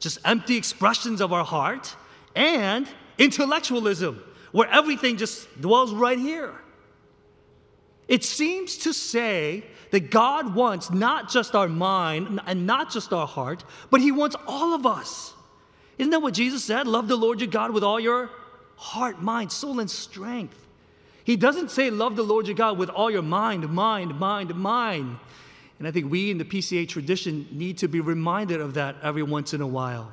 just 0.00 0.18
empty 0.24 0.56
expressions 0.56 1.20
of 1.20 1.32
our 1.32 1.44
heart, 1.44 1.94
and 2.34 2.88
intellectualism, 3.22 4.22
where 4.50 4.68
everything 4.68 5.16
just 5.16 5.48
dwells 5.60 5.92
right 5.92 6.18
here. 6.18 6.52
It 8.08 8.24
seems 8.24 8.78
to 8.78 8.92
say 8.92 9.64
that 9.90 10.10
God 10.10 10.54
wants 10.54 10.90
not 10.90 11.30
just 11.30 11.54
our 11.54 11.68
mind 11.68 12.40
and 12.46 12.66
not 12.66 12.90
just 12.90 13.12
our 13.12 13.26
heart, 13.26 13.64
but 13.90 14.00
He 14.00 14.10
wants 14.10 14.36
all 14.46 14.74
of 14.74 14.84
us. 14.84 15.34
Isn't 15.98 16.10
that 16.10 16.20
what 16.20 16.34
Jesus 16.34 16.64
said? 16.64 16.86
Love 16.86 17.08
the 17.08 17.16
Lord 17.16 17.40
your 17.40 17.48
God 17.48 17.70
with 17.70 17.84
all 17.84 18.00
your 18.00 18.30
heart, 18.76 19.22
mind, 19.22 19.52
soul, 19.52 19.78
and 19.78 19.90
strength. 19.90 20.58
He 21.24 21.36
doesn't 21.36 21.70
say 21.70 21.90
love 21.90 22.16
the 22.16 22.24
Lord 22.24 22.48
your 22.48 22.56
God 22.56 22.78
with 22.78 22.88
all 22.90 23.10
your 23.10 23.22
mind, 23.22 23.68
mind, 23.68 24.18
mind, 24.18 24.54
mind. 24.54 25.18
And 25.78 25.86
I 25.86 25.90
think 25.90 26.10
we 26.10 26.30
in 26.30 26.38
the 26.38 26.44
PCA 26.44 26.88
tradition 26.88 27.46
need 27.52 27.78
to 27.78 27.88
be 27.88 28.00
reminded 28.00 28.60
of 28.60 28.74
that 28.74 28.96
every 29.02 29.22
once 29.22 29.54
in 29.54 29.60
a 29.60 29.66
while. 29.66 30.12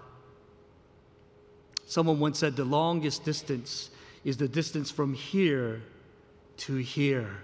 Someone 1.89 2.19
once 2.19 2.37
said 2.37 2.55
the 2.55 2.63
longest 2.63 3.25
distance 3.25 3.89
is 4.23 4.37
the 4.37 4.47
distance 4.47 4.91
from 4.91 5.15
here 5.15 5.81
to 6.57 6.75
here. 6.75 7.37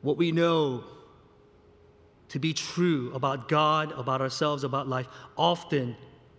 What 0.00 0.16
we 0.16 0.30
know 0.30 0.84
to 2.28 2.38
be 2.38 2.52
true 2.52 3.10
about 3.14 3.48
God, 3.48 3.90
about 3.98 4.20
ourselves, 4.20 4.62
about 4.62 4.86
life, 4.86 5.08
often 5.36 5.96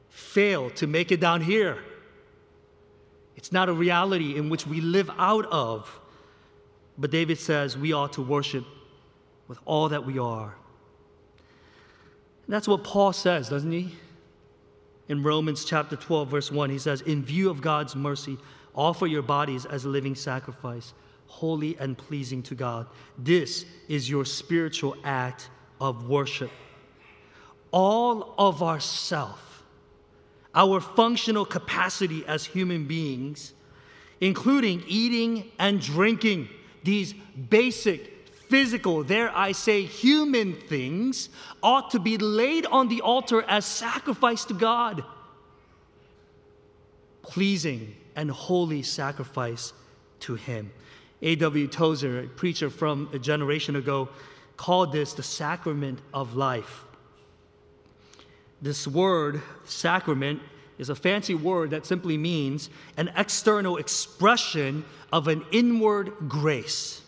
fail 0.07 0.69
to 0.71 0.87
make 0.87 1.11
it 1.11 1.19
down 1.19 1.41
here. 1.41 1.77
It's 3.35 3.51
not 3.51 3.67
a 3.67 3.73
reality 3.73 4.37
in 4.37 4.49
which 4.49 4.65
we 4.65 4.79
live 4.79 5.11
out 5.17 5.45
of. 5.47 5.99
But 6.97 7.11
David 7.11 7.37
says 7.37 7.77
we 7.77 7.91
ought 7.91 8.13
to 8.13 8.21
worship 8.21 8.63
with 9.49 9.59
all 9.65 9.89
that 9.89 10.05
we 10.05 10.19
are. 10.19 10.55
And 12.45 12.53
that's 12.53 12.65
what 12.69 12.85
Paul 12.85 13.11
says, 13.11 13.49
doesn't 13.49 13.73
he? 13.73 13.95
In 15.07 15.23
Romans 15.23 15.65
chapter 15.65 15.95
12, 15.95 16.29
verse 16.29 16.51
1, 16.51 16.69
he 16.69 16.79
says, 16.79 17.01
In 17.01 17.23
view 17.23 17.49
of 17.49 17.61
God's 17.61 17.95
mercy, 17.95 18.37
offer 18.73 19.05
your 19.05 19.21
bodies 19.21 19.65
as 19.65 19.85
a 19.85 19.89
living 19.89 20.15
sacrifice, 20.15 20.93
holy 21.27 21.77
and 21.79 21.97
pleasing 21.97 22.41
to 22.43 22.55
God. 22.55 22.87
This 23.17 23.65
is 23.87 24.09
your 24.09 24.25
spiritual 24.25 24.95
act 25.03 25.49
of 25.79 26.09
worship. 26.09 26.51
All 27.71 28.33
of 28.37 28.63
ourself, 28.63 29.63
our 30.55 30.79
functional 30.79 31.45
capacity 31.45 32.25
as 32.25 32.45
human 32.45 32.85
beings, 32.85 33.53
including 34.21 34.83
eating 34.87 35.51
and 35.59 35.81
drinking, 35.81 36.49
these 36.83 37.13
basic 37.49 38.14
physical, 38.55 39.03
there 39.03 39.37
I 39.37 39.51
say 39.51 39.81
human 39.81 40.53
things, 40.53 41.27
ought 41.61 41.91
to 41.91 41.99
be 41.99 42.17
laid 42.17 42.65
on 42.67 42.87
the 42.87 43.01
altar 43.01 43.43
as 43.49 43.65
sacrifice 43.65 44.45
to 44.45 44.53
God. 44.53 45.03
Pleasing 47.21 47.97
and 48.15 48.31
holy 48.31 48.81
sacrifice 48.81 49.73
to 50.21 50.35
Him. 50.35 50.71
A.W. 51.21 51.67
Tozer, 51.67 52.19
a 52.21 52.27
preacher 52.27 52.69
from 52.69 53.09
a 53.11 53.19
generation 53.19 53.75
ago, 53.75 54.07
called 54.55 54.93
this 54.93 55.11
the 55.11 55.21
sacrament 55.21 55.99
of 56.13 56.37
life. 56.37 56.85
This 58.61 58.87
word, 58.87 59.41
sacrament, 59.65 60.41
is 60.77 60.87
a 60.87 60.95
fancy 60.95 61.35
word 61.35 61.71
that 61.71 61.85
simply 61.85 62.17
means 62.17 62.69
an 62.95 63.11
external 63.17 63.75
expression 63.75 64.85
of 65.11 65.27
an 65.27 65.43
inward 65.51 66.13
grace. 66.29 67.01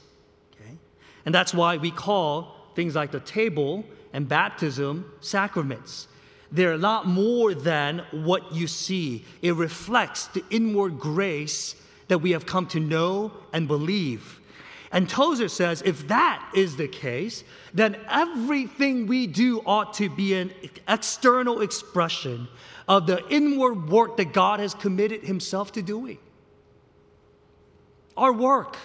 And 1.28 1.36
that's 1.36 1.54
why 1.54 1.76
we 1.76 1.92
call 1.92 2.56
things 2.74 2.96
like 2.96 3.12
the 3.12 3.20
table 3.20 3.84
and 4.14 4.30
baptism 4.30 5.12
sacraments. 5.20 6.08
They're 6.54 6.72
a 6.72 6.78
lot 6.78 7.06
more 7.06 7.54
than 7.54 8.06
what 8.12 8.54
you 8.54 8.66
see. 8.66 9.26
It 9.42 9.54
reflects 9.56 10.28
the 10.28 10.42
inward 10.50 11.02
grace 11.02 11.76
that 12.08 12.20
we 12.20 12.32
have 12.32 12.46
come 12.46 12.66
to 12.68 12.80
know 12.80 13.34
and 13.52 13.68
believe. 13.68 14.40
And 14.90 15.10
Tozer 15.10 15.50
says 15.50 15.82
if 15.86 16.08
that 16.08 16.50
is 16.56 16.78
the 16.78 16.88
case, 16.88 17.44
then 17.74 17.98
everything 18.10 19.06
we 19.06 19.28
do 19.28 19.62
ought 19.66 19.96
to 19.96 20.10
be 20.10 20.34
an 20.34 20.54
external 20.88 21.60
expression 21.60 22.48
of 22.88 23.06
the 23.06 23.22
inward 23.28 23.90
work 23.90 24.16
that 24.16 24.32
God 24.32 24.62
has 24.62 24.74
committed 24.74 25.24
Himself 25.24 25.74
to 25.74 25.82
doing. 25.82 26.20
Our 28.16 28.32
work 28.32 28.78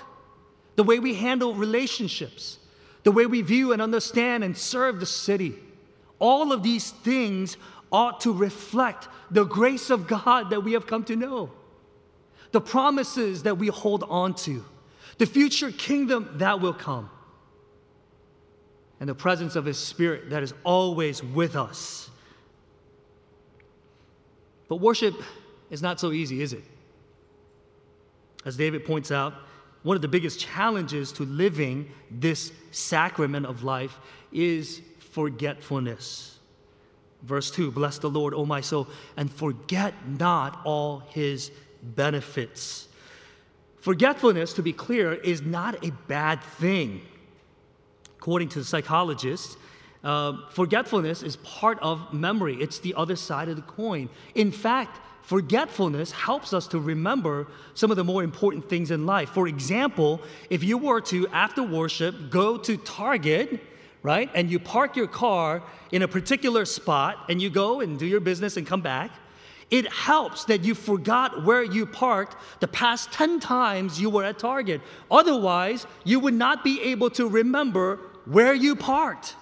the 0.77 0.83
way 0.83 0.99
we 0.99 1.15
handle 1.15 1.55
relationships, 1.55 2.59
the 3.03 3.13
way 3.13 3.27
we 3.27 3.43
view 3.43 3.73
and 3.73 3.83
understand 3.83 4.45
and 4.45 4.57
serve 4.57 5.01
the 5.01 5.07
city. 5.07 5.55
All 6.19 6.53
of 6.53 6.63
these 6.63 6.91
things 6.91 7.57
ought 7.91 8.21
to 8.21 8.33
reflect 8.33 9.09
the 9.31 9.45
grace 9.45 9.91
of 9.91 10.07
God 10.07 10.51
that 10.51 10.63
we 10.63 10.73
have 10.73 10.87
come 10.87 11.05
to 11.05 11.17
know, 11.17 11.51
the 12.53 12.61
promises 12.61 13.43
that 13.43 13.59
we 13.59 13.69
hold 13.69 14.05
on 14.05 14.35
to, 14.35 14.65
the 15.19 15.27
future 15.27 15.71
kingdom 15.71 16.31
that 16.37 16.61
will 16.61 16.75
come, 16.75 17.11
and 19.01 19.09
the 19.09 19.15
presence 19.15 19.57
of 19.57 19.65
His 19.65 19.79
Spirit 19.79 20.31
that 20.31 20.43
is 20.43 20.55
always 20.65 21.23
with 21.23 21.57
us. 21.57 22.09
But 24.69 24.77
worship 24.77 25.15
is 25.71 25.83
not 25.83 26.01
so 26.01 26.13
easy, 26.13 26.41
is 26.41 26.53
it? 26.53 26.65
As 28.45 28.57
David 28.57 28.87
points 28.87 29.11
out, 29.11 29.35
one 29.83 29.97
of 29.97 30.03
the 30.03 30.09
biggest 30.09 30.39
challenges 30.39 31.13
to 31.13 31.25
living 31.25 31.91
this 32.11 32.53
sacrament 32.71 33.47
of 33.47 33.65
life 33.65 33.99
is 34.33 34.81
forgetfulness. 34.99 36.39
Verse 37.23 37.51
2 37.51 37.71
Bless 37.71 37.99
the 37.99 38.11
Lord, 38.11 38.35
O 38.35 38.45
my 38.47 38.61
soul, 38.61 38.89
and 39.17 39.33
forget 39.33 39.95
not 40.07 40.61
all 40.65 41.01
his 41.09 41.51
benefits. 41.83 42.89
Forgetfulness, 43.81 44.53
to 44.55 44.63
be 44.63 44.73
clear, 44.73 45.15
is 45.15 45.43
not 45.43 45.85
a 45.85 45.91
bad 46.07 46.43
thing. 46.43 47.03
According 48.19 48.49
to 48.51 48.61
the 48.61 48.65
psychologists, 48.65 49.57
Uh, 50.05 50.33
forgetfulness 50.51 51.23
is 51.23 51.37
part 51.37 51.79
of 51.81 52.13
memory, 52.13 52.57
it's 52.61 52.81
the 52.81 52.95
other 52.95 53.15
side 53.15 53.49
of 53.49 53.55
the 53.55 53.63
coin. 53.63 54.09
In 54.35 54.51
fact, 54.51 55.01
forgetfulness 55.23 56.13
helps 56.13 56.53
us 56.53 56.67
to 56.69 56.79
remember 56.79 57.47
some 57.75 57.91
of 57.91 57.97
the 57.97 58.05
more 58.05 58.23
important 58.23 58.69
things 58.69 58.91
in 58.91 59.07
life. 59.07 59.31
For 59.31 59.49
example, 59.49 60.21
if 60.51 60.63
you 60.63 60.77
were 60.77 61.01
to, 61.03 61.27
after 61.29 61.63
worship, 61.63 62.31
go 62.31 62.59
to 62.59 62.77
Target, 62.77 63.61
right, 64.03 64.29
and 64.35 64.51
you 64.51 64.59
park 64.59 64.97
your 64.97 65.07
car 65.07 65.63
in 65.93 66.03
a 66.03 66.09
particular 66.09 66.65
spot 66.65 67.25
and 67.29 67.41
you 67.41 67.51
go 67.51 67.81
and 67.81 67.99
do 67.99 68.07
your 68.07 68.21
business 68.21 68.57
and 68.57 68.67
come 68.67 68.83
back, 68.83 69.13
it 69.71 69.91
helps 69.91 70.45
that 70.45 70.65
you 70.65 70.75
forgot 70.75 71.45
where 71.45 71.63
you 71.63 71.87
parked 71.87 72.37
the 72.61 72.69
past 72.69 73.11
10 73.13 73.41
times 73.41 73.99
you 73.99 74.11
were 74.11 74.23
at 74.23 74.39
Target. 74.39 74.83
Otherwise, 75.11 75.87
you 76.05 76.21
would 76.21 76.35
not 76.35 76.63
be 76.63 76.83
able 76.83 77.09
to 77.11 77.27
remember 77.27 77.99
where 78.27 78.53
you 78.53 78.77
parked. 78.77 79.35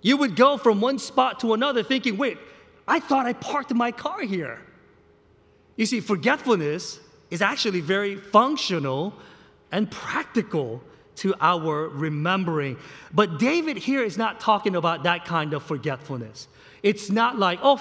You 0.00 0.16
would 0.16 0.36
go 0.36 0.56
from 0.56 0.80
one 0.80 0.98
spot 0.98 1.40
to 1.40 1.52
another 1.52 1.82
thinking, 1.82 2.16
wait, 2.16 2.38
I 2.86 3.00
thought 3.00 3.26
I 3.26 3.34
parked 3.34 3.74
my 3.74 3.92
car 3.92 4.22
here. 4.22 4.62
You 5.78 5.86
see, 5.86 6.00
forgetfulness 6.00 6.98
is 7.30 7.40
actually 7.40 7.80
very 7.80 8.16
functional 8.16 9.14
and 9.70 9.88
practical 9.88 10.82
to 11.16 11.36
our 11.40 11.88
remembering. 11.88 12.78
But 13.14 13.38
David 13.38 13.76
here 13.76 14.02
is 14.02 14.18
not 14.18 14.40
talking 14.40 14.74
about 14.74 15.04
that 15.04 15.24
kind 15.24 15.54
of 15.54 15.62
forgetfulness. 15.62 16.48
It's 16.82 17.10
not 17.10 17.38
like, 17.38 17.60
oh, 17.62 17.76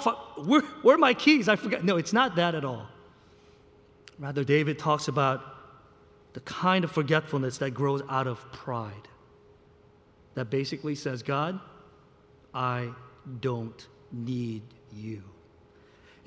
where, 0.45 0.61
where 0.83 0.95
are 0.95 0.99
my 0.99 1.15
keys? 1.15 1.49
I 1.49 1.55
forgot. 1.55 1.83
No, 1.83 1.97
it's 1.97 2.13
not 2.13 2.35
that 2.35 2.53
at 2.53 2.63
all. 2.63 2.87
Rather, 4.19 4.43
David 4.43 4.77
talks 4.77 5.07
about 5.07 5.43
the 6.33 6.39
kind 6.41 6.83
of 6.83 6.91
forgetfulness 6.91 7.57
that 7.57 7.71
grows 7.71 8.03
out 8.09 8.27
of 8.27 8.39
pride. 8.51 9.07
That 10.35 10.51
basically 10.51 10.93
says, 10.93 11.23
God, 11.23 11.59
I 12.53 12.91
don't 13.41 13.87
need 14.11 14.61
you. 14.93 15.23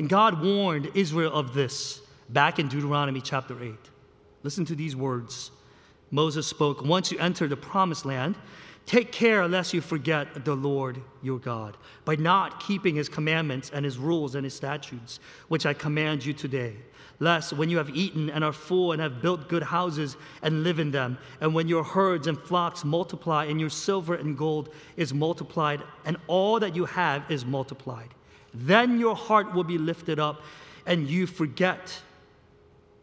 And 0.01 0.09
God 0.09 0.43
warned 0.43 0.93
Israel 0.95 1.31
of 1.31 1.53
this 1.53 2.01
back 2.31 2.59
in 2.59 2.69
Deuteronomy 2.69 3.21
chapter 3.21 3.63
8. 3.63 3.75
Listen 4.43 4.65
to 4.65 4.75
these 4.75 4.97
words. 4.97 5.51
Moses 6.11 6.47
spoke 6.47 6.83
Once 6.83 7.13
you 7.13 7.19
enter 7.19 7.47
the 7.47 7.59
promised 7.59 8.07
land, 8.07 8.37
Take 8.87 9.13
care 9.13 9.47
lest 9.47 9.75
you 9.75 9.83
forget 9.83 10.47
the 10.47 10.55
Lord 10.55 11.03
your 11.23 11.39
God 11.39 11.77
by 12.07 12.17
not 12.17 12.61
keeping 12.61 12.95
his 12.95 13.11
commandments 13.11 13.71
and 13.75 13.85
his 13.85 13.99
rules 13.99 14.35
and 14.35 14.43
his 14.43 14.55
statutes, 14.55 15.21
which 15.49 15.67
I 15.67 15.75
command 15.75 16.25
you 16.25 16.33
today. 16.33 16.77
Lest 17.19 17.53
when 17.53 17.69
you 17.69 17.77
have 17.77 17.95
eaten 17.95 18.31
and 18.31 18.43
are 18.43 18.55
full 18.55 18.93
and 18.93 19.03
have 19.03 19.21
built 19.21 19.51
good 19.51 19.65
houses 19.65 20.17
and 20.41 20.65
live 20.65 20.79
in 20.79 20.93
them, 20.93 21.19
and 21.43 21.55
when 21.55 21.69
your 21.69 21.85
herds 21.85 22.27
and 22.27 22.39
flocks 22.39 22.87
multiply 22.87 23.45
and 23.45 23.61
your 23.61 23.69
silver 23.69 24.15
and 24.15 24.39
gold 24.39 24.71
is 24.97 25.13
multiplied 25.13 25.83
and 26.07 26.17
all 26.27 26.59
that 26.59 26.75
you 26.75 26.87
have 26.87 27.31
is 27.31 27.45
multiplied, 27.45 28.15
then 28.53 28.99
your 28.99 29.15
heart 29.15 29.55
will 29.55 29.65
be 29.65 29.79
lifted 29.79 30.19
up 30.19 30.43
and 30.87 31.09
you 31.09 31.27
forget 31.27 32.01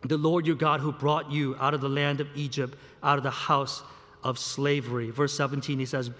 the 0.02 0.18
Lord 0.18 0.46
your 0.46 0.56
God 0.56 0.80
who 0.80 0.92
brought 0.92 1.32
you 1.32 1.56
out 1.60 1.74
of 1.74 1.82
the 1.82 1.90
land 1.90 2.22
of 2.22 2.28
Egypt, 2.36 2.78
out 3.02 3.18
of 3.18 3.24
the 3.24 3.32
house 3.32 3.84
of 4.24 4.38
slavery. 4.38 5.10
Verse 5.10 5.36
17, 5.36 5.80
he 5.80 5.86
says, 5.86 6.12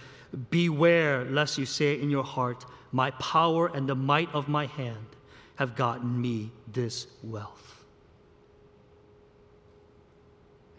Beware 0.50 1.26
lest 1.26 1.58
you 1.58 1.66
say 1.66 2.00
in 2.00 2.10
your 2.10 2.24
heart, 2.24 2.66
My 2.92 3.12
power 3.12 3.68
and 3.68 3.88
the 3.88 3.96
might 3.96 4.34
of 4.34 4.48
my 4.48 4.66
hand 4.66 5.08
have 5.56 5.76
gotten 5.76 6.20
me 6.22 6.52
this 6.72 7.08
wealth. 7.24 7.84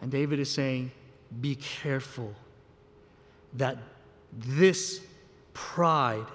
And 0.01 0.11
David 0.11 0.39
is 0.39 0.49
saying, 0.49 0.91
Be 1.41 1.55
careful 1.55 2.33
that 3.53 3.77
this 4.31 5.01
pride 5.53 6.25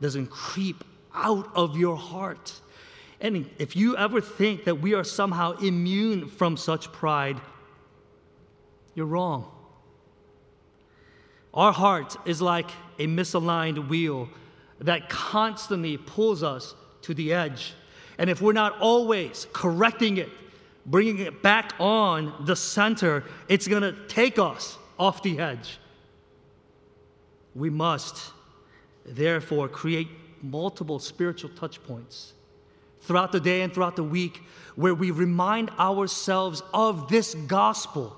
doesn't 0.00 0.28
creep 0.28 0.84
out 1.14 1.50
of 1.54 1.76
your 1.76 1.96
heart. 1.96 2.60
And 3.20 3.48
if 3.58 3.76
you 3.76 3.96
ever 3.96 4.20
think 4.20 4.64
that 4.64 4.76
we 4.76 4.94
are 4.94 5.04
somehow 5.04 5.52
immune 5.58 6.28
from 6.28 6.56
such 6.56 6.90
pride, 6.92 7.40
you're 8.94 9.06
wrong. 9.06 9.50
Our 11.52 11.72
heart 11.72 12.16
is 12.26 12.40
like 12.40 12.70
a 12.98 13.06
misaligned 13.06 13.88
wheel 13.88 14.28
that 14.80 15.08
constantly 15.08 15.96
pulls 15.96 16.42
us 16.42 16.74
to 17.02 17.12
the 17.12 17.32
edge. 17.32 17.74
And 18.18 18.30
if 18.30 18.40
we're 18.40 18.52
not 18.52 18.78
always 18.80 19.46
correcting 19.52 20.16
it, 20.16 20.28
bringing 20.86 21.18
it 21.18 21.42
back 21.42 21.72
on 21.78 22.44
the 22.46 22.56
center, 22.56 23.24
it's 23.48 23.68
going 23.68 23.82
to 23.82 23.94
take 24.08 24.38
us 24.38 24.78
off 24.98 25.22
the 25.22 25.38
edge. 25.38 25.78
We 27.54 27.68
must, 27.68 28.32
therefore, 29.04 29.68
create 29.68 30.08
multiple 30.42 30.98
spiritual 30.98 31.50
touch 31.50 31.82
points 31.84 32.32
throughout 33.00 33.32
the 33.32 33.40
day 33.40 33.62
and 33.62 33.72
throughout 33.72 33.96
the 33.96 34.04
week 34.04 34.42
where 34.76 34.94
we 34.94 35.10
remind 35.10 35.70
ourselves 35.78 36.62
of 36.72 37.08
this 37.08 37.34
gospel, 37.34 38.16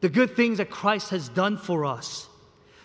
the 0.00 0.08
good 0.08 0.36
things 0.36 0.58
that 0.58 0.70
Christ 0.70 1.10
has 1.10 1.28
done 1.28 1.56
for 1.56 1.84
us 1.84 2.28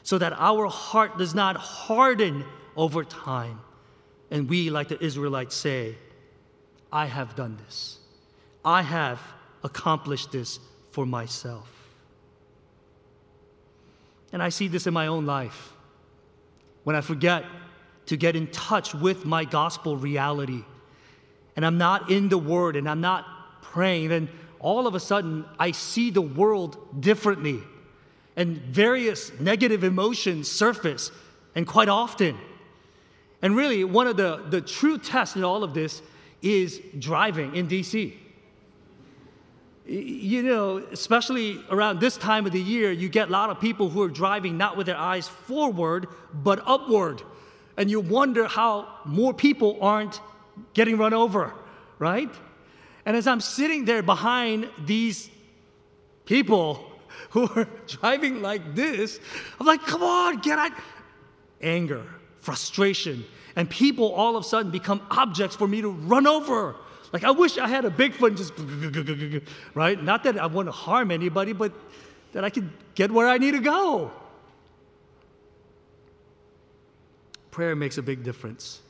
so 0.03 0.17
that 0.17 0.33
our 0.33 0.67
heart 0.67 1.17
does 1.17 1.33
not 1.33 1.57
harden 1.57 2.45
over 2.75 3.03
time. 3.03 3.59
And 4.29 4.49
we, 4.49 4.69
like 4.69 4.89
the 4.89 5.03
Israelites, 5.03 5.55
say, 5.55 5.95
I 6.91 7.05
have 7.07 7.35
done 7.35 7.57
this. 7.65 7.99
I 8.63 8.81
have 8.81 9.21
accomplished 9.63 10.31
this 10.31 10.59
for 10.91 11.05
myself. 11.05 11.71
And 14.31 14.43
I 14.43 14.49
see 14.49 14.67
this 14.67 14.85
in 14.85 14.93
my 14.93 15.07
own 15.07 15.25
life. 15.25 15.73
When 16.83 16.95
I 16.95 17.01
forget 17.01 17.45
to 18.07 18.17
get 18.17 18.35
in 18.35 18.47
touch 18.47 18.93
with 18.93 19.25
my 19.25 19.45
gospel 19.45 19.97
reality, 19.97 20.63
and 21.55 21.65
I'm 21.65 21.77
not 21.77 22.11
in 22.11 22.29
the 22.29 22.37
Word 22.37 22.75
and 22.75 22.89
I'm 22.89 23.01
not 23.01 23.25
praying, 23.61 24.09
then 24.09 24.29
all 24.59 24.87
of 24.87 24.95
a 24.95 24.99
sudden 24.99 25.45
I 25.59 25.71
see 25.71 26.09
the 26.09 26.21
world 26.21 27.01
differently 27.01 27.61
and 28.35 28.57
various 28.57 29.31
negative 29.39 29.83
emotions 29.83 30.51
surface, 30.51 31.11
and 31.55 31.65
quite 31.65 31.87
often. 31.87 32.37
And 33.41 33.55
really, 33.55 33.83
one 33.83 34.07
of 34.07 34.17
the, 34.17 34.43
the 34.49 34.61
true 34.61 34.97
tests 34.97 35.35
in 35.35 35.43
all 35.43 35.63
of 35.63 35.73
this 35.73 36.01
is 36.41 36.81
driving 36.99 37.55
in 37.55 37.67
DC. 37.67 38.13
You 39.87 40.43
know, 40.43 40.77
especially 40.91 41.63
around 41.69 41.99
this 41.99 42.17
time 42.17 42.45
of 42.45 42.51
the 42.51 42.61
year, 42.61 42.91
you 42.91 43.07
get 43.07 43.29
a 43.29 43.31
lot 43.31 43.51
of 43.51 43.61
people 43.61 43.89
who 43.89 44.01
are 44.01 44.09
driving 44.09 44.57
not 44.57 44.75
with 44.75 44.87
their 44.87 44.97
eyes 44.97 45.27
forward, 45.27 46.07
but 46.33 46.61
upward. 46.65 47.21
And 47.77 47.89
you 47.89 47.99
wonder 47.99 48.45
how 48.47 48.87
more 49.05 49.33
people 49.33 49.77
aren't 49.81 50.19
getting 50.73 50.97
run 50.97 51.13
over, 51.13 51.53
right? 51.99 52.29
And 53.05 53.17
as 53.17 53.27
I'm 53.27 53.41
sitting 53.41 53.85
there 53.85 54.01
behind 54.01 54.69
these 54.85 55.29
people, 56.25 56.91
who 57.31 57.47
are 57.55 57.67
driving 57.87 58.41
like 58.41 58.75
this. 58.75 59.19
I'm 59.59 59.65
like, 59.65 59.81
come 59.81 60.03
on, 60.03 60.39
get 60.39 60.59
out. 60.59 60.71
Anger, 61.61 62.03
frustration, 62.41 63.25
and 63.55 63.69
people 63.69 64.11
all 64.13 64.35
of 64.35 64.45
a 64.45 64.47
sudden 64.47 64.71
become 64.71 65.01
objects 65.09 65.55
for 65.55 65.67
me 65.67 65.81
to 65.81 65.89
run 65.89 66.27
over. 66.27 66.75
Like, 67.13 67.23
I 67.23 67.31
wish 67.31 67.57
I 67.57 67.67
had 67.67 67.85
a 67.85 67.89
Bigfoot 67.89 68.35
just, 68.35 68.53
right? 69.73 70.01
Not 70.01 70.23
that 70.23 70.37
I 70.37 70.47
want 70.47 70.67
to 70.67 70.71
harm 70.71 71.11
anybody, 71.11 71.53
but 71.53 71.71
that 72.33 72.43
I 72.43 72.49
could 72.49 72.69
get 72.93 73.09
where 73.11 73.27
I 73.27 73.37
need 73.37 73.51
to 73.51 73.59
go. 73.59 74.11
Prayer 77.55 77.73
makes 77.73 77.97
a 77.97 78.01
big 78.01 78.21
difference, 78.21 78.81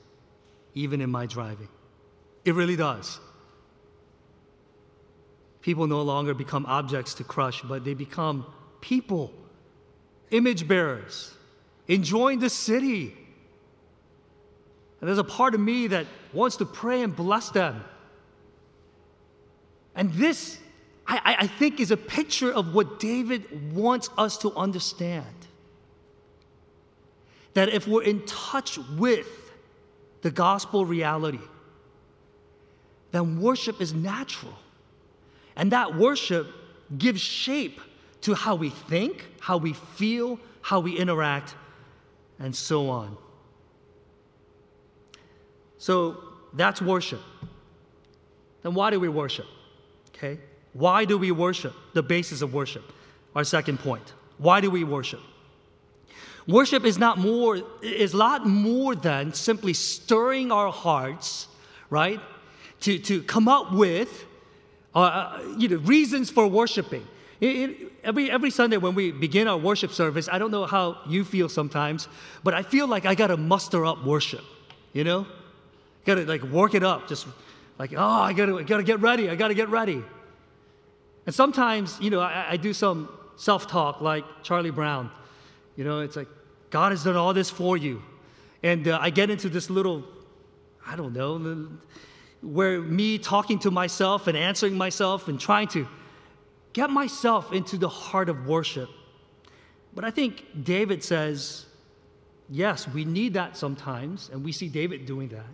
even 0.73 0.99
in 0.99 1.11
my 1.11 1.27
driving. 1.27 1.67
It 2.45 2.55
really 2.55 2.75
does. 2.75 3.19
People 5.61 5.85
no 5.85 6.01
longer 6.01 6.33
become 6.33 6.65
objects 6.65 7.13
to 7.19 7.23
crush, 7.23 7.61
but 7.61 7.85
they 7.85 7.93
become 7.93 8.43
people, 8.81 9.31
image 10.31 10.67
bearers, 10.67 11.31
enjoying 11.87 12.39
the 12.39 12.49
city. 12.49 13.15
And 14.99 15.07
there's 15.07 15.19
a 15.19 15.23
part 15.23 15.53
of 15.53 15.59
me 15.59 15.85
that 15.85 16.07
wants 16.33 16.55
to 16.55 16.65
pray 16.65 17.03
and 17.03 17.15
bless 17.15 17.51
them. 17.51 17.83
And 19.93 20.11
this, 20.13 20.57
I, 21.05 21.35
I 21.41 21.45
think, 21.45 21.79
is 21.79 21.91
a 21.91 21.97
picture 21.97 22.51
of 22.51 22.73
what 22.73 22.99
David 22.99 23.75
wants 23.75 24.09
us 24.17 24.39
to 24.39 24.51
understand. 24.55 25.34
That 27.55 27.69
if 27.69 27.87
we're 27.87 28.03
in 28.03 28.23
touch 28.25 28.77
with 28.97 29.27
the 30.21 30.31
gospel 30.31 30.85
reality, 30.85 31.39
then 33.11 33.41
worship 33.41 33.81
is 33.81 33.93
natural. 33.93 34.53
And 35.55 35.71
that 35.71 35.95
worship 35.95 36.47
gives 36.97 37.21
shape 37.21 37.79
to 38.21 38.33
how 38.33 38.55
we 38.55 38.69
think, 38.69 39.25
how 39.39 39.57
we 39.57 39.73
feel, 39.73 40.39
how 40.61 40.79
we 40.79 40.97
interact, 40.97 41.55
and 42.39 42.55
so 42.55 42.89
on. 42.89 43.17
So 45.77 46.17
that's 46.53 46.81
worship. 46.81 47.21
Then 48.63 48.73
why 48.73 48.89
do 48.89 48.99
we 48.99 49.09
worship? 49.09 49.45
Okay? 50.09 50.39
Why 50.73 51.05
do 51.05 51.17
we 51.17 51.31
worship? 51.31 51.73
The 51.93 52.03
basis 52.03 52.41
of 52.41 52.53
worship. 52.53 52.83
Our 53.35 53.43
second 53.43 53.79
point. 53.79 54.13
Why 54.37 54.59
do 54.59 54.71
we 54.71 54.83
worship? 54.83 55.21
Worship 56.47 56.85
is 56.85 56.97
not 56.97 57.17
more, 57.17 57.61
is 57.81 58.13
a 58.13 58.17
lot 58.17 58.45
more 58.45 58.95
than 58.95 59.33
simply 59.33 59.73
stirring 59.73 60.51
our 60.51 60.71
hearts, 60.71 61.47
right? 61.89 62.19
To, 62.81 62.99
to 62.99 63.23
come 63.23 63.47
up 63.47 63.73
with 63.73 64.25
uh, 64.93 64.99
uh 64.99 65.41
you 65.57 65.67
know, 65.67 65.77
reasons 65.77 66.29
for 66.29 66.47
worshiping. 66.47 67.05
It, 67.41 67.47
it, 67.47 67.91
every, 68.03 68.29
every 68.29 68.51
Sunday 68.51 68.77
when 68.77 68.95
we 68.95 69.11
begin 69.11 69.47
our 69.47 69.57
worship 69.57 69.91
service, 69.91 70.29
I 70.31 70.37
don't 70.37 70.51
know 70.51 70.65
how 70.65 70.99
you 71.07 71.25
feel 71.25 71.49
sometimes, 71.49 72.07
but 72.43 72.53
I 72.53 72.61
feel 72.61 72.87
like 72.87 73.05
I 73.05 73.15
gotta 73.15 73.37
muster 73.37 73.85
up 73.85 74.05
worship, 74.05 74.43
you 74.93 75.03
know? 75.03 75.25
Gotta 76.05 76.21
like 76.21 76.43
work 76.43 76.75
it 76.75 76.83
up, 76.83 77.07
just 77.07 77.27
like, 77.79 77.93
oh, 77.97 78.03
I 78.03 78.33
gotta, 78.33 78.63
gotta 78.63 78.83
get 78.83 79.01
ready, 79.01 79.29
I 79.29 79.35
gotta 79.35 79.55
get 79.55 79.69
ready. 79.69 80.03
And 81.25 81.33
sometimes, 81.33 81.99
you 81.99 82.11
know, 82.11 82.19
I, 82.19 82.51
I 82.51 82.57
do 82.57 82.71
some 82.73 83.09
self 83.35 83.67
talk 83.67 83.99
like 83.99 84.23
Charlie 84.43 84.69
Brown. 84.69 85.09
You 85.75 85.83
know, 85.83 85.99
it's 86.01 86.15
like, 86.15 86.27
God 86.69 86.91
has 86.91 87.03
done 87.03 87.15
all 87.15 87.33
this 87.33 87.49
for 87.49 87.77
you. 87.77 88.01
And 88.63 88.87
uh, 88.87 88.97
I 89.01 89.09
get 89.09 89.29
into 89.29 89.49
this 89.49 89.69
little, 89.69 90.03
I 90.85 90.95
don't 90.95 91.13
know, 91.13 91.69
where 92.41 92.81
me 92.81 93.17
talking 93.17 93.59
to 93.59 93.71
myself 93.71 94.27
and 94.27 94.37
answering 94.37 94.77
myself 94.77 95.27
and 95.27 95.39
trying 95.39 95.67
to 95.69 95.87
get 96.73 96.89
myself 96.89 97.53
into 97.53 97.77
the 97.77 97.89
heart 97.89 98.29
of 98.29 98.47
worship. 98.47 98.89
But 99.93 100.03
I 100.03 100.11
think 100.11 100.63
David 100.63 101.03
says, 101.03 101.65
yes, 102.49 102.87
we 102.87 103.05
need 103.05 103.33
that 103.35 103.55
sometimes, 103.55 104.29
and 104.31 104.43
we 104.43 104.51
see 104.51 104.67
David 104.67 105.05
doing 105.05 105.29
that. 105.29 105.45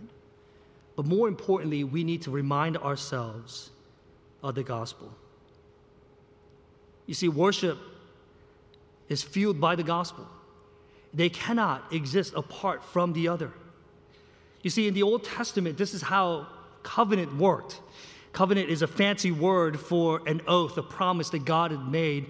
But 0.96 1.06
more 1.06 1.28
importantly, 1.28 1.84
we 1.84 2.04
need 2.04 2.22
to 2.22 2.30
remind 2.30 2.76
ourselves 2.76 3.70
of 4.42 4.54
the 4.54 4.62
gospel. 4.62 5.14
You 7.06 7.14
see, 7.14 7.28
worship 7.28 7.78
is 9.12 9.22
fueled 9.22 9.60
by 9.60 9.76
the 9.76 9.82
gospel. 9.82 10.26
They 11.14 11.28
cannot 11.28 11.92
exist 11.92 12.32
apart 12.34 12.82
from 12.84 13.12
the 13.12 13.28
other. 13.28 13.52
You 14.62 14.70
see, 14.70 14.88
in 14.88 14.94
the 14.94 15.02
Old 15.02 15.24
Testament, 15.24 15.76
this 15.76 15.92
is 15.94 16.02
how 16.02 16.46
covenant 16.82 17.36
worked. 17.36 17.80
Covenant 18.32 18.70
is 18.70 18.80
a 18.82 18.86
fancy 18.86 19.30
word 19.30 19.78
for 19.78 20.22
an 20.26 20.40
oath, 20.46 20.78
a 20.78 20.82
promise 20.82 21.28
that 21.30 21.44
God 21.44 21.70
had 21.70 21.86
made, 21.86 22.26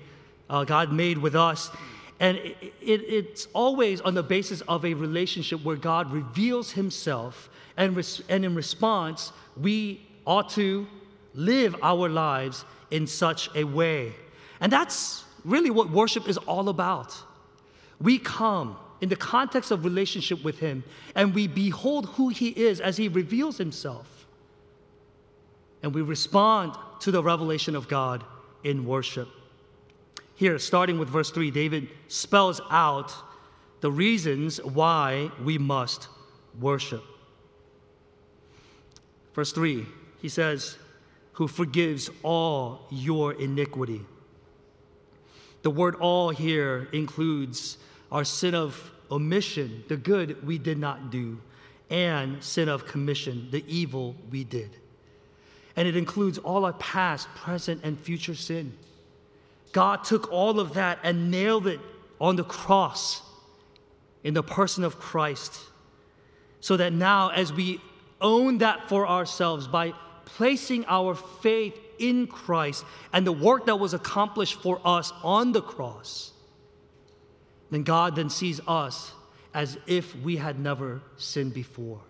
uh, 0.51 0.64
God 0.64 0.92
made 0.92 1.18
with 1.18 1.37
us. 1.37 1.71
And 2.18 2.37
it, 2.38 2.57
it, 2.81 3.01
it's 3.21 3.47
always 3.53 4.01
on 4.01 4.14
the 4.14 4.23
basis 4.23 4.61
of 4.62 4.85
a 4.85 4.95
relationship 4.95 5.62
where 5.64 5.77
God 5.77 6.11
reveals 6.12 6.73
himself, 6.73 7.49
and, 7.77 7.97
res- 7.97 8.23
and 8.29 8.45
in 8.45 8.55
response, 8.55 9.33
we 9.57 10.07
ought 10.27 10.51
to 10.51 10.87
live 11.35 11.77
our 11.83 12.09
lives 12.09 12.64
in 12.90 13.07
such 13.07 13.49
a 13.55 13.64
way. 13.64 14.14
And 14.61 14.71
that's 14.73 15.25
really 15.44 15.70
what 15.70 15.90
worship 15.90 16.28
is 16.28 16.38
all 16.38 16.68
about. 16.68 17.16
We 18.00 18.18
come 18.18 18.76
in 19.00 19.09
the 19.09 19.16
context 19.16 19.70
of 19.70 19.85
relationship 19.85 20.44
with 20.44 20.59
Him 20.59 20.85
and 21.14 21.35
we 21.35 21.46
behold 21.46 22.07
who 22.11 22.28
He 22.28 22.48
is 22.48 22.81
as 22.81 22.96
He 22.96 23.09
reveals 23.09 23.59
Himself. 23.59 24.26
And 25.83 25.94
we 25.94 26.02
respond 26.02 26.74
to 27.00 27.11
the 27.11 27.22
revelation 27.22 27.74
of 27.74 27.88
God 27.88 28.24
in 28.62 28.87
worship. 28.87 29.28
Here, 30.37 30.59
starting 30.59 30.98
with 30.98 31.09
verse 31.09 31.31
3, 31.31 31.50
David 31.50 31.88
spells 32.09 32.61
out 32.70 33.12
the 33.81 33.90
reasons 33.90 34.62
why 34.62 35.31
we 35.42 35.59
must 35.59 36.09
worship. 36.59 37.02
Verse 39.35 39.52
3, 39.52 39.87
he 40.20 40.28
says, 40.28 40.76
Who 41.35 41.48
forgives 41.48 42.11
all 42.22 42.87
your 42.90 43.33
iniquity. 43.35 44.02
The 45.62 45.70
word 45.70 45.94
all 45.96 46.31
here 46.31 46.88
includes 46.92 47.79
our 48.11 48.25
sin 48.25 48.55
of 48.55 48.90
omission, 49.11 49.85
the 49.88 49.96
good 49.96 50.44
we 50.46 50.59
did 50.59 50.79
not 50.79 51.11
do, 51.11 51.40
and 51.90 52.42
sin 52.42 52.68
of 52.68 52.87
commission, 52.87 53.48
the 53.51 53.64
evil 53.68 54.16
we 54.31 54.44
did. 54.44 54.77
And 55.77 55.87
it 55.88 55.96
includes 55.96 56.38
all 56.38 56.64
our 56.64 56.72
past, 56.75 57.29
present, 57.35 57.81
and 57.85 57.98
future 57.98 58.35
sin. 58.35 58.77
God 59.72 60.05
took 60.05 60.31
all 60.31 60.61
of 60.61 60.75
that 60.75 60.98
and 61.03 61.31
nailed 61.31 61.66
it 61.66 61.81
on 62.20 62.37
the 62.37 62.44
cross 62.44 63.22
in 64.22 64.35
the 64.35 64.42
person 64.42 64.85
of 64.85 64.98
Christ. 64.98 65.61
So 66.61 66.77
that 66.77 66.92
now, 66.92 67.31
as 67.31 67.53
we 67.53 67.81
own 68.20 68.59
that 68.59 68.88
for 68.88 69.07
ourselves 69.07 69.66
by 69.66 69.92
placing 70.25 70.85
our 70.87 71.14
faith 71.14 71.79
in 71.98 72.26
Christ 72.26 72.85
and 73.12 73.26
the 73.26 73.33
work 73.33 73.66
that 73.66 73.76
was 73.76 73.94
accomplished 73.94 74.61
for 74.62 74.81
us 74.85 75.12
on 75.22 75.52
the 75.52 75.62
cross, 75.62 76.33
then 77.70 77.83
God 77.83 78.16
then 78.16 78.31
sees 78.31 78.61
us 78.66 79.12
as 79.55 79.78
if 79.87 80.14
we 80.16 80.37
had 80.37 80.59
never 80.59 81.00
sinned 81.16 81.55
before. 81.55 82.00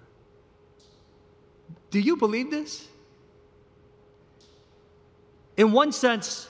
Do 1.90 2.00
you 2.00 2.16
believe 2.16 2.50
this? 2.50 2.88
In 5.56 5.72
one 5.72 5.92
sense, 5.92 6.48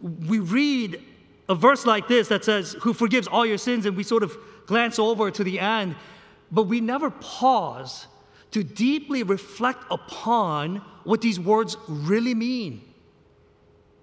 we 0.00 0.38
read 0.38 1.02
a 1.48 1.54
verse 1.54 1.86
like 1.86 2.08
this 2.08 2.28
that 2.28 2.44
says, 2.44 2.76
Who 2.82 2.92
forgives 2.92 3.26
all 3.26 3.46
your 3.46 3.58
sins, 3.58 3.86
and 3.86 3.96
we 3.96 4.02
sort 4.02 4.22
of 4.22 4.36
glance 4.66 4.98
over 4.98 5.30
to 5.30 5.44
the 5.44 5.58
end, 5.58 5.96
but 6.50 6.64
we 6.64 6.80
never 6.80 7.10
pause 7.10 8.06
to 8.52 8.62
deeply 8.62 9.22
reflect 9.22 9.84
upon 9.90 10.76
what 11.04 11.20
these 11.20 11.40
words 11.40 11.76
really 11.88 12.34
mean. 12.34 12.82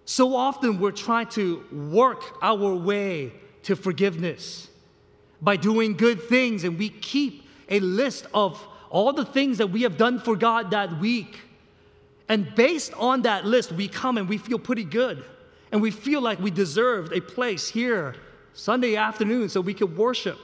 So 0.05 0.35
often 0.35 0.79
we're 0.79 0.91
trying 0.91 1.27
to 1.27 1.63
work 1.71 2.23
our 2.41 2.73
way 2.73 3.31
to 3.63 3.75
forgiveness 3.75 4.67
by 5.41 5.55
doing 5.55 5.95
good 5.95 6.21
things, 6.23 6.63
and 6.63 6.77
we 6.77 6.89
keep 6.89 7.47
a 7.69 7.79
list 7.79 8.25
of 8.33 8.67
all 8.89 9.13
the 9.13 9.23
things 9.23 9.59
that 9.59 9.67
we 9.67 9.83
have 9.83 9.97
done 9.97 10.19
for 10.19 10.35
God 10.35 10.71
that 10.71 10.99
week. 10.99 11.39
And 12.27 12.53
based 12.55 12.93
on 12.95 13.21
that 13.21 13.45
list, 13.45 13.71
we 13.71 13.88
come 13.88 14.17
and 14.17 14.27
we 14.27 14.38
feel 14.38 14.59
pretty 14.59 14.83
good. 14.83 15.23
And 15.71 15.81
we 15.81 15.91
feel 15.91 16.21
like 16.21 16.39
we 16.39 16.49
deserved 16.49 17.13
a 17.13 17.21
place 17.21 17.69
here 17.69 18.15
Sunday 18.53 18.95
afternoon 18.95 19.49
so 19.49 19.62
we 19.62 19.75
could 19.75 19.95
worship. 19.95 20.39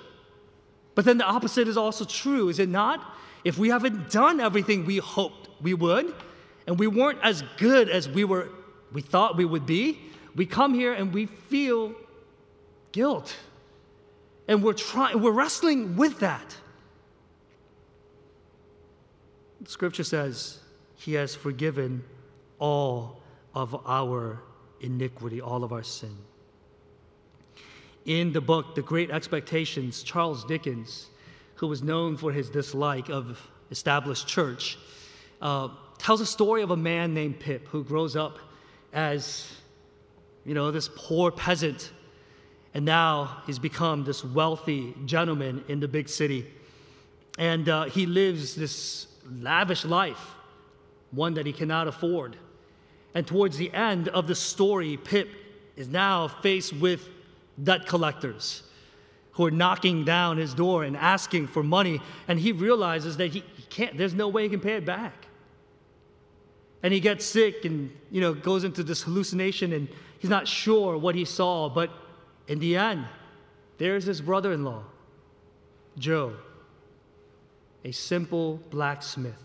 But 0.94 1.06
then 1.06 1.18
the 1.18 1.26
opposite 1.26 1.68
is 1.68 1.76
also 1.76 2.06
true, 2.06 2.50
is 2.50 2.60
it 2.60 2.70
not? 2.70 3.16
If 3.46 3.60
we 3.60 3.70
haven't 3.70 4.10
done 4.10 4.40
everything 4.40 4.86
we 4.86 4.98
hoped 4.98 5.50
we 5.62 5.76
would, 5.76 6.14
and 6.68 6.80
we 6.80 6.88
weren't 6.88 7.20
as 7.22 7.44
good 7.58 7.90
as 7.90 8.10
we 8.10 8.26
were 8.26 8.50
we 8.92 9.02
thought 9.02 9.38
we 9.38 9.46
would 9.46 9.66
be, 9.66 10.00
we 10.36 10.46
come 10.46 10.74
here 10.74 10.94
and 10.94 11.14
we 11.14 11.28
feel 11.28 11.94
guilt. 12.92 13.36
And 14.48 14.64
we're 14.64 14.74
trying 14.74 15.22
we're 15.22 15.32
wrestling 15.32 15.96
with 15.96 16.20
that. 16.20 16.58
Scripture 19.66 20.04
says 20.04 20.60
he 20.96 21.14
has 21.14 21.36
forgiven 21.36 22.04
all 22.60 23.22
of 23.54 23.76
our 23.88 24.42
iniquity, 24.82 25.40
all 25.40 25.64
of 25.64 25.72
our 25.72 25.84
sin. 25.84 26.18
In 28.06 28.34
the 28.34 28.42
book, 28.42 28.76
The 28.76 28.82
Great 28.82 29.10
Expectations, 29.10 30.04
Charles 30.04 30.46
Dickens, 30.46 31.08
who 31.56 31.68
was 31.68 31.82
known 31.82 32.18
for 32.18 32.32
his 32.32 32.50
dislike 32.50 33.10
of 33.10 33.40
established 33.72 34.28
church, 34.28 34.78
uh, 35.42 35.70
tells 35.98 36.22
a 36.22 36.26
story 36.26 36.62
of 36.62 36.72
a 36.72 36.78
man 36.78 37.14
named 37.14 37.40
Pip 37.40 37.68
who 37.68 37.84
grows 37.84 38.16
up 38.16 38.38
as, 38.94 39.52
you 40.46 40.54
know, 40.54 40.72
this 40.72 40.90
poor 40.96 41.32
peasant, 41.32 41.92
and 42.74 42.86
now 42.86 43.42
he's 43.46 43.60
become 43.60 44.04
this 44.04 44.24
wealthy 44.24 44.94
gentleman 45.06 45.64
in 45.68 45.80
the 45.80 45.88
big 45.88 46.10
city. 46.10 46.46
And 47.38 47.68
uh, 47.68 47.86
he 47.86 48.06
lives 48.06 48.56
this 48.56 49.08
lavish 49.30 49.86
life, 49.86 50.32
one 51.12 51.34
that 51.36 51.46
he 51.46 51.54
cannot 51.54 51.88
afford. 51.88 52.36
And 53.14 53.26
towards 53.26 53.58
the 53.58 53.74
end 53.74 54.10
of 54.10 54.28
the 54.28 54.36
story, 54.36 54.98
Pip 54.98 55.30
is 55.78 55.88
now 55.88 56.28
faced 56.28 56.74
with 56.74 57.08
debt 57.62 57.86
collectors 57.86 58.64
who 59.36 59.46
are 59.46 59.52
knocking 59.52 60.06
down 60.06 60.38
his 60.38 60.54
door 60.54 60.84
and 60.84 60.96
asking 60.96 61.48
for 61.48 61.62
money. 61.62 62.02
And 62.28 62.40
he 62.40 62.52
realizes 62.54 63.18
that 63.18 63.32
he, 63.32 63.44
he 63.56 63.64
can't, 63.64 63.98
there's 63.98 64.14
no 64.14 64.30
way 64.30 64.44
he 64.44 64.50
can 64.50 64.62
pay 64.62 64.74
it 64.74 64.86
back. 64.86 65.28
And 66.82 66.94
he 66.94 67.02
gets 67.02 67.26
sick 67.26 67.66
and, 67.66 67.92
you 68.12 68.22
know, 68.22 68.34
goes 68.34 68.64
into 68.64 68.82
this 68.82 69.02
hallucination 69.02 69.74
and 69.74 69.90
he's 70.20 70.30
not 70.30 70.48
sure 70.48 70.98
what 70.98 71.16
he 71.16 71.26
saw. 71.26 71.70
But 71.70 71.92
in 72.48 72.60
the 72.60 72.78
end, 72.78 73.06
there's 73.78 74.06
his 74.06 74.22
brother 74.22 74.54
in 74.54 74.64
law, 74.64 74.84
Joe, 75.98 76.36
a 77.84 77.92
simple 77.92 78.62
blacksmith 78.70 79.44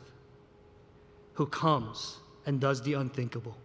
who 1.34 1.46
comes 1.46 2.18
and 2.46 2.60
does 2.60 2.82
the 2.82 2.94
unthinkable. 2.94 3.56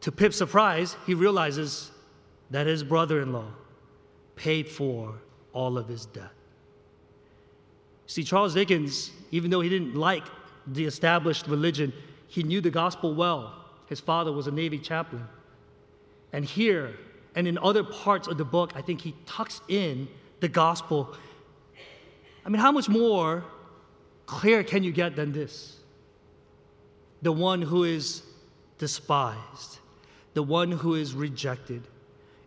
To 0.00 0.10
Pip's 0.10 0.36
surprise, 0.36 0.96
he 1.06 1.14
realizes 1.14 1.92
that 2.50 2.66
his 2.66 2.82
brother 2.82 3.20
in 3.20 3.32
law 3.32 3.52
paid 4.38 4.68
for 4.68 5.14
all 5.52 5.76
of 5.76 5.88
his 5.88 6.06
debt. 6.06 6.30
See, 8.06 8.24
Charles 8.24 8.54
Dickens, 8.54 9.10
even 9.32 9.50
though 9.50 9.60
he 9.60 9.68
didn't 9.68 9.94
like 9.94 10.24
the 10.66 10.86
established 10.86 11.46
religion, 11.46 11.92
he 12.28 12.42
knew 12.42 12.60
the 12.60 12.70
gospel 12.70 13.14
well. 13.14 13.64
His 13.86 14.00
father 14.00 14.32
was 14.32 14.46
a 14.46 14.50
Navy 14.50 14.78
chaplain. 14.78 15.26
And 16.32 16.44
here 16.44 16.94
and 17.34 17.46
in 17.46 17.58
other 17.58 17.84
parts 17.84 18.28
of 18.28 18.38
the 18.38 18.44
book, 18.44 18.72
I 18.74 18.80
think 18.80 19.00
he 19.00 19.14
tucks 19.26 19.60
in 19.68 20.08
the 20.40 20.48
gospel. 20.48 21.14
I 22.44 22.48
mean, 22.48 22.60
how 22.60 22.72
much 22.72 22.88
more 22.88 23.44
clear 24.26 24.62
can 24.62 24.82
you 24.82 24.92
get 24.92 25.16
than 25.16 25.32
this? 25.32 25.76
The 27.22 27.32
one 27.32 27.60
who 27.60 27.84
is 27.84 28.22
despised, 28.78 29.78
the 30.34 30.42
one 30.42 30.70
who 30.70 30.94
is 30.94 31.14
rejected, 31.14 31.82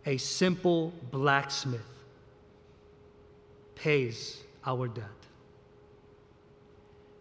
a 0.04 0.16
simple 0.16 0.92
blacksmith 1.10 1.80
pays 3.74 4.42
our 4.64 4.88
debt. 4.88 5.04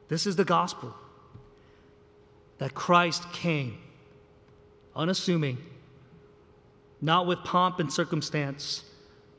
This 0.08 0.28
is 0.28 0.36
the 0.36 0.46
gospel 0.46 0.94
that 2.58 2.74
Christ 2.74 3.32
came, 3.32 3.78
unassuming, 4.96 5.58
not 7.02 7.26
with 7.26 7.40
pomp 7.40 7.80
and 7.80 7.92
circumstance, 7.92 8.84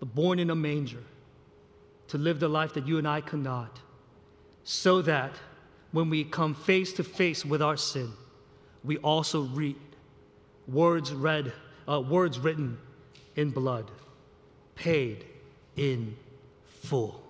but 0.01 0.15
born 0.15 0.39
in 0.39 0.51
a 0.51 0.55
manger 0.55 1.03
to 2.09 2.19
live 2.19 2.41
the 2.41 2.49
life 2.49 2.75
that 2.75 2.87
you 2.89 2.99
and 2.99 3.07
I 3.07 3.21
could 3.21 3.43
not, 3.43 3.79
so 4.65 5.03
that 5.03 5.33
when 5.93 6.11
we 6.11 6.25
come 6.25 6.55
face 6.55 6.93
to 6.95 7.05
face 7.05 7.45
with 7.45 7.63
our 7.63 7.77
sin, 7.77 8.13
we 8.83 8.97
also 8.99 9.43
read 9.43 9.77
words 10.67 11.13
read, 11.13 11.53
uh, 11.89 12.01
words 12.01 12.39
written 12.39 12.79
in 13.37 13.51
blood, 13.51 13.91
paid 14.75 15.25
in 15.77 16.17
full. 16.67 17.23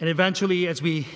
And 0.00 0.10
eventually, 0.10 0.66
as 0.66 0.82
we 0.82 1.06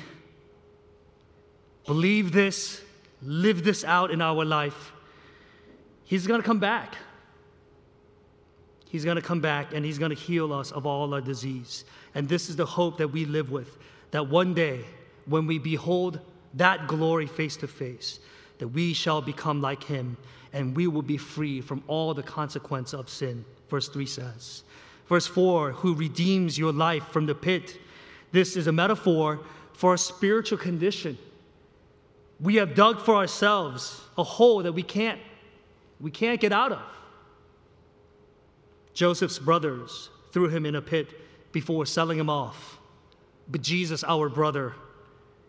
believe 1.86 2.32
this, 2.32 2.80
live 3.22 3.64
this 3.64 3.84
out 3.84 4.10
in 4.10 4.22
our 4.22 4.44
life, 4.44 4.92
He's 6.04 6.26
to 6.40 6.46
come 6.46 6.58
back. 6.58 6.96
He's 8.88 9.04
to 9.16 9.22
come 9.22 9.40
back 9.40 9.72
and 9.72 9.84
He's 9.84 9.98
to 10.10 10.16
heal 10.16 10.52
us 10.52 10.72
of 10.72 10.86
all 10.86 11.14
our 11.14 11.20
disease. 11.20 11.84
And 12.14 12.28
this 12.28 12.48
is 12.48 12.56
the 12.56 12.66
hope 12.66 12.98
that 12.98 13.08
we 13.08 13.24
live 13.24 13.50
with 13.50 13.76
that 14.10 14.28
one 14.28 14.54
day, 14.54 14.84
when 15.26 15.46
we 15.46 15.58
behold 15.58 16.18
that 16.54 16.88
glory 16.88 17.26
face 17.26 17.56
to 17.58 17.68
face, 17.68 18.18
that 18.58 18.68
we 18.68 18.92
shall 18.92 19.22
become 19.22 19.60
like 19.60 19.84
Him 19.84 20.16
and 20.52 20.76
we 20.76 20.86
will 20.86 21.02
be 21.02 21.16
free 21.16 21.60
from 21.60 21.82
all 21.86 22.14
the 22.14 22.22
consequence 22.22 22.92
of 22.92 23.08
sin. 23.08 23.44
Verse 23.68 23.88
3 23.88 24.06
says. 24.06 24.64
Verse 25.08 25.26
4 25.26 25.72
Who 25.72 25.94
redeems 25.94 26.58
your 26.58 26.72
life 26.72 27.04
from 27.08 27.26
the 27.26 27.34
pit 27.34 27.78
this 28.32 28.56
is 28.56 28.66
a 28.66 28.72
metaphor 28.72 29.40
for 29.72 29.94
a 29.94 29.98
spiritual 29.98 30.58
condition. 30.58 31.18
We 32.38 32.56
have 32.56 32.74
dug 32.74 33.00
for 33.00 33.16
ourselves 33.16 34.00
a 34.16 34.22
hole 34.22 34.62
that 34.62 34.72
we 34.72 34.82
can't, 34.82 35.20
we 36.00 36.10
can't 36.10 36.40
get 36.40 36.52
out 36.52 36.72
of. 36.72 36.82
Joseph's 38.94 39.38
brothers 39.38 40.10
threw 40.32 40.48
him 40.48 40.64
in 40.64 40.74
a 40.74 40.82
pit 40.82 41.08
before 41.52 41.86
selling 41.86 42.18
him 42.18 42.30
off. 42.30 42.78
But 43.48 43.62
Jesus, 43.62 44.04
our 44.04 44.28
brother, 44.28 44.74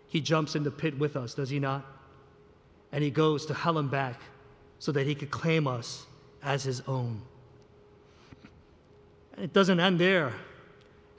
he 0.07 0.21
jumps 0.21 0.55
in 0.55 0.63
the 0.63 0.71
pit 0.71 0.97
with 0.97 1.15
us, 1.15 1.33
does 1.35 1.49
he 1.49 1.59
not? 1.59 1.85
And 2.91 3.03
he 3.03 3.11
goes 3.11 3.45
to 3.45 3.53
hell 3.53 3.77
and 3.77 3.89
back 3.89 4.19
so 4.81 4.91
that 4.91 5.05
he 5.05 5.13
could 5.13 5.29
claim 5.29 5.67
us 5.67 6.07
as 6.41 6.63
his 6.63 6.81
own. 6.87 7.21
And 9.35 9.45
it 9.45 9.53
doesn't 9.53 9.79
end 9.79 9.99
there 9.99 10.33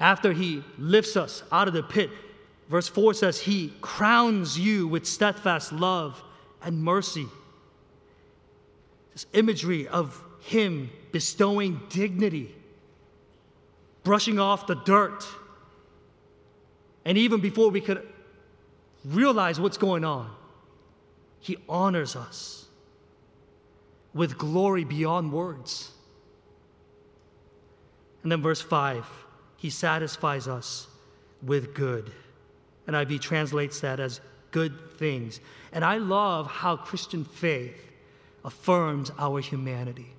after 0.01 0.33
he 0.33 0.64
lifts 0.79 1.16
us 1.16 1.44
out 1.53 1.68
of 1.68 1.75
the 1.75 1.85
pit, 1.85 2.11
verse 2.68 2.88
4 2.88 3.14
says, 3.14 3.38
He 3.38 3.72
crowns 3.81 4.59
you 4.59 4.88
with 4.88 5.07
steadfast 5.07 5.72
love 5.72 6.20
and 6.61 6.83
mercy. 6.83 7.29
This 9.12 9.27
imagery 9.33 9.87
of 9.87 10.20
Him 10.40 10.90
bestowing 11.12 11.83
dignity, 11.88 12.53
brushing 14.03 14.40
off 14.40 14.66
the 14.66 14.75
dirt. 14.75 15.25
And 17.05 17.16
even 17.16 17.40
before 17.40 17.70
we 17.70 17.81
could 17.81 18.05
realize 19.05 19.61
what's 19.61 19.79
going 19.79 20.05
on, 20.05 20.35
He 21.38 21.59
honors 21.68 22.16
us 22.16 22.62
with 24.14 24.38
glory 24.38 24.85
beyond 24.85 25.33
words. 25.33 25.90
And 28.22 28.31
then 28.31 28.42
verse 28.42 28.61
5 28.61 29.07
he 29.57 29.70
satisfies 29.70 30.48
us 30.48 30.88
with 31.40 31.72
good. 31.72 32.11
NIV 32.88 33.20
translates 33.20 33.79
that 33.79 34.01
as 34.01 34.20
good 34.51 34.98
things. 34.98 35.38
And 35.72 35.85
I 35.85 35.98
love 35.98 36.48
how 36.48 36.77
Christian 36.77 37.25
faith 37.25 37.92
affirms 38.44 39.12
our 39.20 39.40
humanity. 39.40 40.14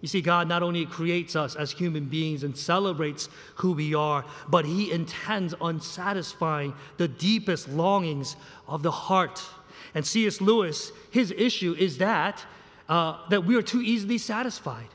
You 0.00 0.08
see, 0.08 0.20
God 0.20 0.46
not 0.46 0.62
only 0.62 0.86
creates 0.86 1.34
us 1.34 1.56
as 1.56 1.72
human 1.72 2.04
beings 2.04 2.44
and 2.44 2.56
celebrates 2.56 3.28
who 3.56 3.72
we 3.72 3.94
are, 3.94 4.24
but 4.48 4.64
He 4.64 4.92
intends 4.92 5.54
on 5.54 5.80
satisfying 5.80 6.74
the 6.98 7.08
deepest 7.08 7.68
longings 7.68 8.36
of 8.68 8.82
the 8.82 8.92
heart. 8.92 9.42
And 9.94 10.06
C.S. 10.06 10.40
Lewis, 10.40 10.92
his 11.10 11.32
issue 11.32 11.74
is 11.78 11.98
that, 11.98 12.44
uh, 12.88 13.18
that 13.30 13.44
we 13.44 13.56
are 13.56 13.62
too 13.62 13.80
easily 13.80 14.18
satisfied. 14.18 14.88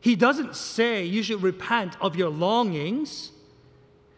He 0.00 0.16
doesn't 0.16 0.56
say 0.56 1.04
you 1.04 1.22
should 1.22 1.42
repent 1.42 1.96
of 2.00 2.16
your 2.16 2.28
longings. 2.28 3.30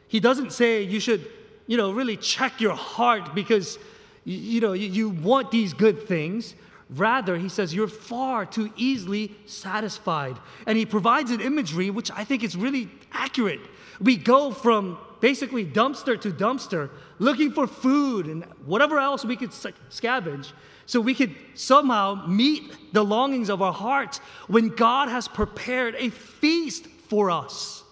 He 0.09 0.19
doesn't 0.19 0.53
say 0.53 0.83
you 0.83 0.99
should, 0.99 1.31
you 1.67 1.77
know, 1.77 1.93
really 1.93 2.17
check 2.17 2.61
your 2.61 2.75
heart 2.75 3.35
because, 3.35 3.79
you 4.25 4.61
know, 4.61 4.73
you 4.73 5.11
want 5.11 5.51
these 5.51 5.75
good 5.75 6.09
things. 6.09 6.55
Rather, 6.91 7.37
he 7.37 7.49
says 7.49 7.75
you're 7.75 7.89
far 7.89 8.47
too 8.47 8.73
easily 8.77 9.35
satisfied. 9.47 10.39
And 10.67 10.79
he 10.79 10.87
provides 10.87 11.31
an 11.31 11.41
imagery 11.41 11.91
which 11.91 12.11
I 12.11 12.25
think 12.25 12.43
is 12.43 12.57
really 12.57 12.89
accurate. 13.13 13.61
We 14.01 14.17
go 14.17 14.53
from 14.53 14.99
basically 15.25 15.65
dumpster 15.65 16.21
to 16.21 16.31
dumpster 16.31 16.91
looking 17.19 17.51
for 17.51 17.67
food 17.67 18.27
and 18.27 18.45
whatever 18.67 18.99
else 18.99 19.25
we 19.25 19.37
could 19.37 19.49
scavenge 19.49 20.53
so 20.85 21.01
we 21.01 21.15
could 21.15 21.35
somehow 21.55 22.27
meet 22.27 22.93
the 22.93 23.03
longings 23.03 23.49
of 23.49 23.63
our 23.63 23.73
hearts 23.73 24.19
when 24.49 24.69
God 24.69 25.09
has 25.09 25.27
prepared 25.27 25.95
a 25.95 26.11
feast 26.11 26.87
for 27.09 27.31
us. 27.31 27.85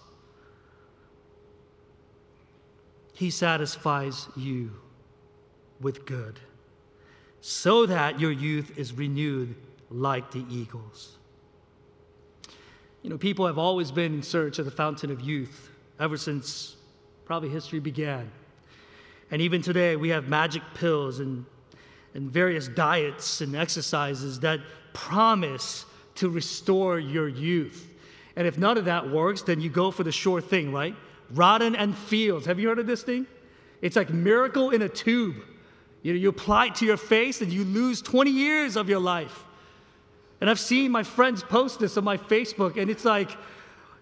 He 3.13 3.31
satisfies 3.31 4.27
you 4.35 4.69
with 5.81 6.05
good 6.05 6.39
so 7.41 7.87
that 7.87 8.19
your 8.19 8.31
youth 8.31 8.77
is 8.77 8.93
renewed 8.93 9.55
like 9.89 10.29
the 10.29 10.45
eagles. 10.51 11.17
You 13.01 13.09
know, 13.09 13.17
people 13.17 13.47
have 13.47 13.57
always 13.57 13.89
been 13.89 14.13
in 14.13 14.21
search 14.21 14.59
of 14.59 14.65
the 14.65 14.71
fountain 14.71 15.09
of 15.09 15.19
youth 15.19 15.71
ever 15.99 16.15
since 16.15 16.75
probably 17.25 17.49
history 17.49 17.79
began. 17.79 18.31
And 19.31 19.41
even 19.41 19.61
today, 19.61 19.95
we 19.95 20.09
have 20.09 20.27
magic 20.27 20.61
pills 20.75 21.19
and 21.19 21.45
and 22.13 22.29
various 22.29 22.67
diets 22.67 23.41
and 23.41 23.55
exercises 23.55 24.39
that 24.41 24.59
promise 24.93 25.85
to 26.15 26.29
restore 26.29 26.99
your 26.99 27.27
youth. 27.27 27.89
And 28.35 28.47
if 28.47 28.57
none 28.57 28.77
of 28.77 28.85
that 28.85 29.09
works, 29.09 29.41
then 29.41 29.61
you 29.61 29.69
go 29.69 29.91
for 29.91 30.03
the 30.03 30.11
sure 30.11 30.41
thing, 30.41 30.71
right? 30.71 30.95
Rodan 31.31 31.75
and 31.75 31.97
Fields. 31.97 32.45
Have 32.45 32.59
you 32.59 32.67
heard 32.67 32.79
of 32.79 32.87
this 32.87 33.03
thing? 33.03 33.25
It's 33.81 33.95
like 33.95 34.09
miracle 34.11 34.69
in 34.69 34.81
a 34.81 34.89
tube. 34.89 35.35
You 36.03 36.13
know, 36.13 36.19
you 36.19 36.29
apply 36.29 36.67
it 36.67 36.75
to 36.75 36.85
your 36.85 36.97
face 36.97 37.41
and 37.41 37.51
you 37.51 37.63
lose 37.63 38.01
20 38.01 38.29
years 38.29 38.75
of 38.75 38.89
your 38.89 38.99
life. 38.99 39.43
And 40.41 40.49
I've 40.49 40.59
seen 40.59 40.91
my 40.91 41.03
friends 41.03 41.41
post 41.41 41.79
this 41.79 41.95
on 41.95 42.03
my 42.03 42.17
Facebook, 42.17 42.77
and 42.77 42.91
it's 42.91 43.05
like, 43.05 43.31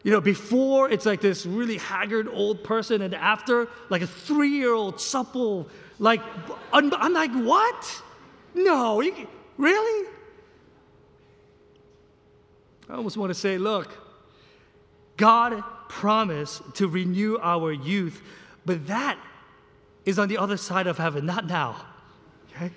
you 0.04 0.12
know, 0.12 0.22
before 0.22 0.90
it's 0.90 1.06
like 1.06 1.22
this 1.22 1.46
really 1.46 1.78
haggard 1.78 2.28
old 2.28 2.64
person, 2.64 3.02
and 3.02 3.14
after, 3.14 3.68
like 3.90 4.02
a 4.02 4.08
three 4.08 4.50
year 4.50 4.74
old 4.74 5.00
supple 5.00 5.70
like, 6.02 6.22
I'm, 6.74 6.90
like, 7.14 7.32
what? 7.32 8.02
No, 8.56 9.02
you, 9.02 9.28
really? 9.56 10.10
I 12.90 12.96
almost 12.96 13.18
want 13.18 13.30
to 13.30 13.36
say, 13.36 13.60
look, 13.60 13.88
God 15.16 15.64
promised 15.90 16.64
to 16.76 16.88
renew 16.88 17.38
our 17.40 17.72
youth, 17.72 18.20
but 18.66 18.88
that 18.88 19.20
is 20.04 20.18
on 20.18 20.28
the 20.28 20.40
other 20.40 20.58
side 20.58 20.88
of 20.88 20.98
heaven, 20.98 21.28
not 21.28 21.46
now. 21.46 21.86
Okay? 22.56 22.72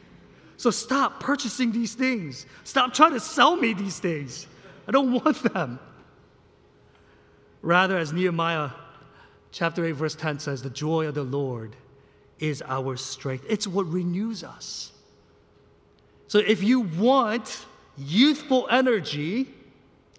So 0.59 0.71
stop 0.71 1.19
purchasing 1.19 1.73
these 1.73 1.95
things. 1.95 2.45
Stop 2.63 2.93
trying 2.93 3.13
to 3.13 3.21
sell 3.21 3.57
me 3.57 3.73
these 3.73 3.99
things. 3.99 4.47
I 4.87 4.93
don't 4.93 5.13
want 5.25 5.43
them. 5.55 5.79
Rather, 7.65 7.97
as 7.97 8.13
Nehemiah 8.13 8.69
chapter 9.51 9.87
8, 9.87 9.93
verse 9.93 10.15
10 10.15 10.39
says, 10.39 10.63
the 10.63 10.69
joy 10.69 11.07
of 11.07 11.15
the 11.15 11.23
Lord 11.23 11.75
is 12.39 12.63
our 12.67 12.95
strength. 12.95 13.47
It's 13.49 13.67
what 13.67 13.91
renews 13.91 14.45
us. 14.45 14.93
So 16.29 16.41
if 16.41 16.63
you 16.63 16.81
want 16.81 17.65
youthful 17.97 18.69
energy, 18.71 19.49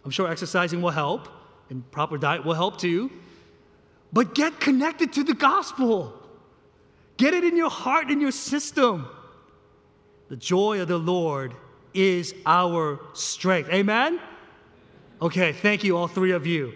I'm 0.03 0.09
sure 0.09 0.27
exercising 0.27 0.81
will 0.81 0.89
help 0.89 1.27
and 1.69 1.89
proper 1.91 2.17
diet 2.17 2.43
will 2.43 2.55
help 2.55 2.79
too. 2.79 3.11
But 4.11 4.33
get 4.33 4.59
connected 4.59 5.13
to 5.13 5.23
the 5.23 5.35
gospel. 5.35 6.19
Get 7.17 7.35
it 7.35 7.43
in 7.43 7.55
your 7.55 7.69
heart 7.69 8.09
and 8.09 8.19
your 8.19 8.31
system. 8.31 9.07
The 10.29 10.35
joy 10.35 10.81
of 10.81 10.87
the 10.87 10.97
Lord 10.97 11.53
is 11.93 12.33
our 12.47 12.99
strength. 13.13 13.69
Amen? 13.69 14.19
Okay, 15.21 15.53
thank 15.53 15.83
you, 15.83 15.95
all 15.95 16.07
three 16.07 16.31
of 16.31 16.47
you. 16.47 16.73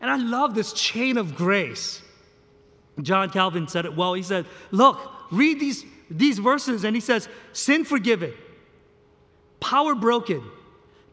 And 0.00 0.10
I 0.10 0.16
love 0.16 0.54
this 0.54 0.72
chain 0.72 1.16
of 1.16 1.34
grace. 1.34 2.02
John 3.02 3.30
Calvin 3.30 3.68
said 3.68 3.84
it 3.84 3.96
well. 3.96 4.14
He 4.14 4.22
said, 4.22 4.46
Look, 4.70 4.98
read 5.30 5.60
these, 5.60 5.84
these 6.10 6.38
verses, 6.38 6.84
and 6.84 6.94
he 6.96 7.00
says, 7.00 7.28
Sin 7.52 7.84
forgiven, 7.84 8.32
power 9.60 9.94
broken, 9.94 10.42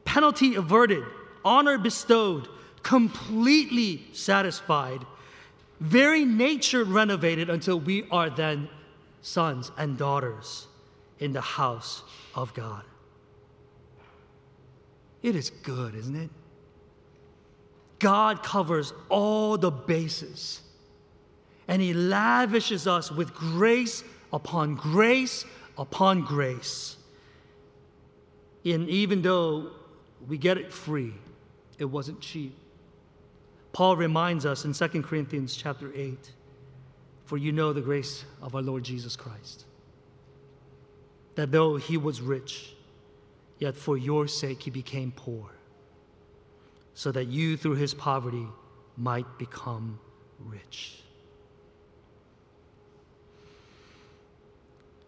penalty 0.04 0.56
averted, 0.56 1.04
honor 1.44 1.78
bestowed, 1.78 2.48
completely 2.84 4.04
satisfied, 4.14 5.06
very 5.80 6.26
nature 6.26 6.84
renovated 6.84 7.50
until 7.50 7.80
we 7.80 8.08
are 8.10 8.30
then 8.30 8.70
sons 9.22 9.72
and 9.78 9.98
daughters 9.98 10.68
in 11.20 11.34
the 11.34 11.42
house 11.42 12.04
of 12.36 12.54
God. 12.54 12.84
It 15.24 15.36
is 15.36 15.50
good, 15.50 15.96
isn't 15.96 16.16
it? 16.16 16.30
God 18.06 18.44
covers 18.44 18.94
all 19.10 19.58
the 19.58 19.72
bases 19.72 20.62
and 21.68 21.82
He 21.82 21.92
lavishes 21.92 22.86
us 22.86 23.12
with 23.12 23.34
grace 23.34 24.04
upon 24.32 24.76
grace 24.76 25.44
upon 25.76 26.22
grace. 26.22 26.98
And 28.64 28.88
even 28.90 29.24
though 29.24 29.72
we 30.28 30.38
get 30.38 30.60
it 30.60 30.72
free, 30.72 31.16
it 31.80 31.86
wasn't 31.86 32.22
cheap. 32.22 32.56
Paul 33.74 33.96
reminds 33.96 34.46
us 34.46 34.66
in 34.66 34.74
2 34.74 35.02
Corinthians 35.02 35.56
chapter 35.56 35.92
8 35.96 36.32
For 37.24 37.38
you 37.38 37.52
know 37.52 37.74
the 37.74 37.82
grace 37.82 38.24
of 38.40 38.54
our 38.54 38.62
Lord 38.62 38.84
Jesus 38.84 39.16
Christ, 39.16 39.66
that 41.34 41.52
though 41.52 41.78
he 41.78 41.98
was 41.98 42.22
rich, 42.22 42.76
yet 43.58 43.76
for 43.76 43.98
your 43.98 44.28
sake 44.28 44.62
he 44.62 44.70
became 44.70 45.12
poor, 45.12 45.55
so 46.96 47.12
that 47.12 47.26
you 47.26 47.58
through 47.58 47.76
his 47.76 47.94
poverty 47.94 48.48
might 48.98 49.38
become 49.38 50.00
rich. 50.40 51.02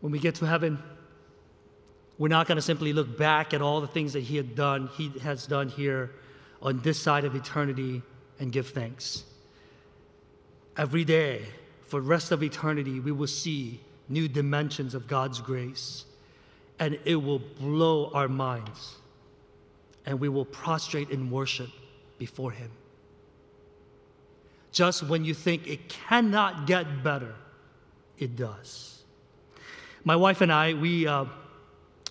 When 0.01 0.11
we 0.11 0.19
get 0.19 0.35
to 0.35 0.45
heaven, 0.45 0.77
we're 2.17 2.27
not 2.27 2.47
going 2.47 2.57
to 2.57 2.61
simply 2.61 2.93
look 2.93 3.17
back 3.17 3.53
at 3.53 3.61
all 3.61 3.81
the 3.81 3.87
things 3.87 4.13
that 4.13 4.21
he 4.21 4.37
had 4.37 4.55
done, 4.55 4.89
he 4.97 5.09
has 5.19 5.47
done 5.47 5.69
here 5.69 6.11
on 6.61 6.81
this 6.81 6.99
side 6.99 7.23
of 7.23 7.35
eternity 7.35 8.01
and 8.39 8.51
give 8.51 8.67
thanks. 8.67 9.23
Every 10.75 11.05
day, 11.05 11.45
for 11.87 12.01
the 12.01 12.07
rest 12.07 12.31
of 12.31 12.43
eternity, 12.43 12.99
we 12.99 13.11
will 13.11 13.27
see 13.27 13.79
new 14.09 14.27
dimensions 14.27 14.93
of 14.93 15.07
God's 15.07 15.41
grace, 15.41 16.05
and 16.79 16.99
it 17.05 17.15
will 17.15 17.39
blow 17.39 18.11
our 18.13 18.27
minds, 18.27 18.95
and 20.07 20.19
we 20.19 20.29
will 20.29 20.45
prostrate 20.45 21.09
in 21.09 21.29
worship 21.29 21.69
before 22.17 22.49
Him. 22.49 22.71
Just 24.71 25.03
when 25.03 25.25
you 25.25 25.33
think 25.33 25.67
it 25.67 25.89
cannot 25.89 26.65
get 26.65 27.03
better, 27.03 27.35
it 28.17 28.35
does. 28.35 29.03
My 30.05 30.15
wife 30.15 30.39
and 30.39 30.51
I, 30.51 30.73
we, 30.73 31.05
uh, 31.05 31.25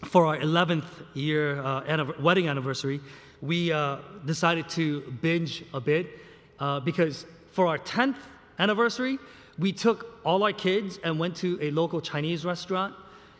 for 0.04 0.26
our 0.26 0.36
11th 0.36 0.84
year 1.14 1.58
uh, 1.60 2.12
wedding 2.20 2.48
anniversary, 2.48 3.00
we 3.40 3.72
uh, 3.72 3.96
decided 4.26 4.68
to 4.70 5.00
binge 5.22 5.64
a 5.72 5.80
bit 5.80 6.06
uh, 6.60 6.80
because 6.80 7.24
for 7.52 7.66
our 7.66 7.78
10th 7.78 8.16
anniversary, 8.58 9.18
we 9.58 9.72
took 9.72 10.20
all 10.22 10.42
our 10.42 10.52
kids 10.52 10.98
and 11.02 11.18
went 11.18 11.34
to 11.36 11.58
a 11.62 11.70
local 11.70 12.02
Chinese 12.02 12.44
restaurant. 12.44 12.94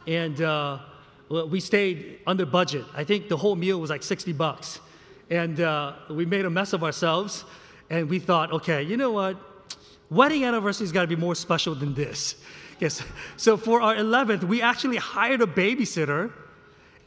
And 0.06 0.40
uh, 0.40 0.78
we 1.28 1.60
stayed 1.60 2.20
under 2.26 2.46
budget. 2.46 2.84
I 2.94 3.04
think 3.04 3.28
the 3.28 3.36
whole 3.36 3.56
meal 3.56 3.80
was 3.80 3.90
like 3.90 4.02
60 4.02 4.32
bucks. 4.32 4.80
And 5.28 5.60
uh, 5.60 5.94
we 6.10 6.24
made 6.24 6.44
a 6.44 6.50
mess 6.50 6.72
of 6.72 6.84
ourselves. 6.84 7.44
And 7.90 8.08
we 8.08 8.18
thought, 8.18 8.52
okay, 8.52 8.82
you 8.82 8.96
know 8.96 9.10
what? 9.10 9.36
Wedding 10.10 10.44
anniversary's 10.44 10.92
got 10.92 11.02
to 11.02 11.08
be 11.08 11.16
more 11.16 11.34
special 11.34 11.74
than 11.74 11.94
this. 11.94 12.36
Yes. 12.78 13.02
So 13.36 13.56
for 13.56 13.80
our 13.80 13.94
11th, 13.94 14.44
we 14.44 14.62
actually 14.62 14.96
hired 14.96 15.40
a 15.40 15.46
babysitter 15.46 16.32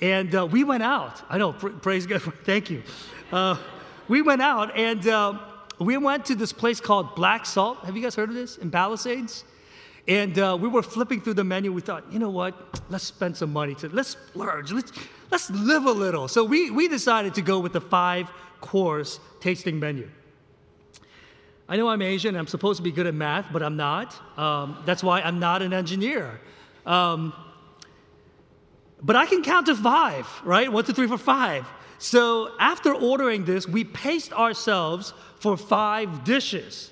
and 0.01 0.33
uh, 0.33 0.45
we 0.45 0.63
went 0.63 0.83
out. 0.83 1.21
I 1.29 1.37
know, 1.37 1.53
pr- 1.53 1.69
praise 1.69 2.05
God, 2.05 2.21
thank 2.43 2.69
you. 2.69 2.83
Uh, 3.31 3.57
we 4.07 4.21
went 4.21 4.41
out 4.41 4.77
and 4.77 5.05
uh, 5.07 5.39
we 5.79 5.97
went 5.97 6.25
to 6.25 6.35
this 6.35 6.51
place 6.51 6.79
called 6.79 7.15
Black 7.15 7.45
Salt. 7.45 7.79
Have 7.85 7.95
you 7.95 8.03
guys 8.03 8.15
heard 8.15 8.29
of 8.29 8.35
this 8.35 8.57
in 8.57 8.71
Palisades? 8.71 9.43
And 10.09 10.39
uh, 10.39 10.57
we 10.59 10.67
were 10.67 10.81
flipping 10.81 11.21
through 11.21 11.35
the 11.35 11.43
menu. 11.43 11.71
We 11.71 11.81
thought, 11.81 12.11
you 12.11 12.17
know 12.17 12.31
what? 12.31 12.81
Let's 12.89 13.03
spend 13.03 13.37
some 13.37 13.53
money 13.53 13.75
to 13.75 13.89
let's 13.89 14.09
splurge. 14.09 14.71
Let's 14.71 14.91
let's 15.29 15.51
live 15.51 15.85
a 15.85 15.91
little. 15.91 16.27
So 16.27 16.43
we 16.43 16.71
we 16.71 16.87
decided 16.87 17.35
to 17.35 17.43
go 17.43 17.59
with 17.59 17.73
the 17.73 17.81
five 17.81 18.27
course 18.59 19.19
tasting 19.39 19.79
menu. 19.79 20.09
I 21.69 21.77
know 21.77 21.87
I'm 21.87 22.01
Asian. 22.01 22.35
I'm 22.35 22.47
supposed 22.47 22.77
to 22.77 22.83
be 22.83 22.91
good 22.91 23.05
at 23.05 23.13
math, 23.13 23.53
but 23.53 23.61
I'm 23.61 23.77
not. 23.77 24.19
Um, 24.35 24.81
that's 24.83 25.03
why 25.03 25.21
I'm 25.21 25.37
not 25.37 25.61
an 25.61 25.73
engineer. 25.73 26.41
Um, 26.87 27.31
but 29.03 29.15
I 29.15 29.27
can 29.27 29.43
count 29.43 29.67
to 29.67 29.75
five, 29.75 30.27
right? 30.43 30.73
One, 30.73 30.83
two, 30.83 30.93
three, 30.93 31.05
four, 31.05 31.19
five. 31.19 31.67
So 31.99 32.55
after 32.59 32.95
ordering 32.95 33.45
this, 33.45 33.67
we 33.67 33.83
paced 33.83 34.33
ourselves 34.33 35.13
for 35.39 35.55
five 35.55 36.23
dishes 36.23 36.89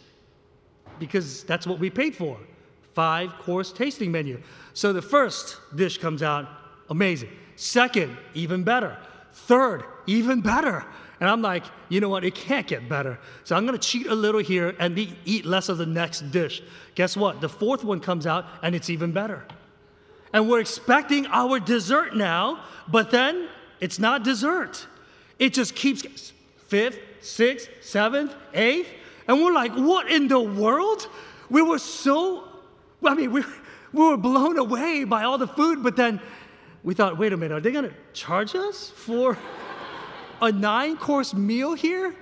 because 1.00 1.44
that's 1.46 1.66
what 1.66 1.80
we 1.80 1.90
paid 1.90 2.16
for 2.16 2.38
five 2.98 3.38
course 3.38 3.72
tasting 3.72 4.12
menu. 4.12 4.42
So 4.74 4.92
the 4.92 5.04
first 5.04 5.60
dish 5.76 6.00
comes 6.00 6.24
out 6.24 6.50
amazing. 6.90 7.30
Second, 7.56 8.18
even 8.34 8.64
better. 8.64 8.98
Third, 9.34 9.84
even 10.08 10.42
better. 10.42 10.84
And 11.20 11.30
I'm 11.30 11.44
like, 11.44 11.64
you 11.90 12.02
know 12.02 12.10
what? 12.10 12.24
It 12.24 12.34
can't 12.34 12.66
get 12.66 12.90
better. 12.90 13.20
So 13.44 13.56
I'm 13.56 13.68
going 13.68 13.78
to 13.78 13.88
cheat 13.88 14.08
a 14.08 14.16
little 14.16 14.42
here 14.42 14.76
and 14.80 14.98
eat 15.26 15.46
less 15.46 15.70
of 15.70 15.78
the 15.78 15.86
next 15.86 16.32
dish. 16.32 16.64
Guess 16.96 17.16
what? 17.16 17.40
The 17.40 17.48
fourth 17.48 17.84
one 17.84 18.00
comes 18.00 18.26
out 18.26 18.46
and 18.64 18.74
it's 18.74 18.90
even 18.90 19.12
better. 19.12 19.46
And 20.34 20.50
we're 20.50 20.60
expecting 20.60 21.28
our 21.28 21.60
dessert 21.60 22.16
now, 22.16 22.64
but 22.88 23.12
then 23.12 23.48
it's 23.80 24.00
not 24.00 24.24
dessert. 24.24 24.88
It 25.38 25.54
just 25.54 25.76
keeps 25.76 26.34
fifth, 26.68 26.98
sixth, 27.22 27.70
seventh, 27.82 28.34
eighth. 28.56 28.90
And 29.28 29.44
we're 29.44 29.54
like, 29.54 29.74
what 29.74 30.12
in 30.12 30.28
the 30.28 30.40
world? 30.40 31.08
We 31.50 31.62
were 31.62 31.80
so, 31.80 32.47
I 33.04 33.14
mean, 33.14 33.32
we, 33.32 33.44
we 33.94 34.04
were 34.04 34.18
blown 34.18 34.58
away 34.58 35.04
by 35.04 35.24
all 35.24 35.38
the 35.38 35.48
food, 35.48 35.84
but 35.84 35.96
then 35.96 36.20
we 36.84 36.94
thought, 36.94 37.18
wait 37.18 37.34
a 37.34 37.38
minute, 37.38 37.56
are 37.56 37.60
they 37.60 37.72
going 37.72 37.86
to 37.86 37.94
charge 38.14 38.56
us 38.56 38.90
for 38.90 39.38
a 40.42 40.52
nine 40.52 40.98
course 40.98 41.34
meal 41.34 41.74
here? 41.74 42.16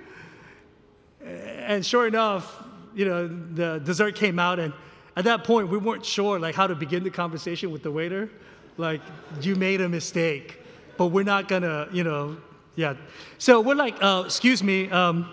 And 1.24 1.84
sure 1.84 2.06
enough, 2.06 2.62
you 2.94 3.04
know, 3.04 3.28
the 3.28 3.78
dessert 3.84 4.14
came 4.14 4.38
out, 4.38 4.58
and 4.58 4.72
at 5.16 5.24
that 5.24 5.44
point, 5.44 5.68
we 5.68 5.78
weren't 5.78 6.04
sure 6.04 6.38
like 6.38 6.54
how 6.54 6.66
to 6.66 6.74
begin 6.74 7.02
the 7.02 7.10
conversation 7.10 7.70
with 7.70 7.82
the 7.82 7.90
waiter. 7.90 8.30
Like, 8.76 9.00
you 9.40 9.56
made 9.56 9.80
a 9.80 9.88
mistake, 9.88 10.60
but 10.96 11.06
we're 11.06 11.24
not 11.24 11.48
gonna, 11.48 11.88
you 11.92 12.04
know, 12.04 12.36
yeah. 12.74 12.94
So 13.38 13.60
we're 13.60 13.74
like, 13.74 13.96
uh, 14.02 14.24
excuse 14.26 14.62
me, 14.62 14.90
um, 14.90 15.28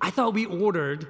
I 0.00 0.10
thought 0.10 0.34
we 0.34 0.46
ordered 0.46 1.06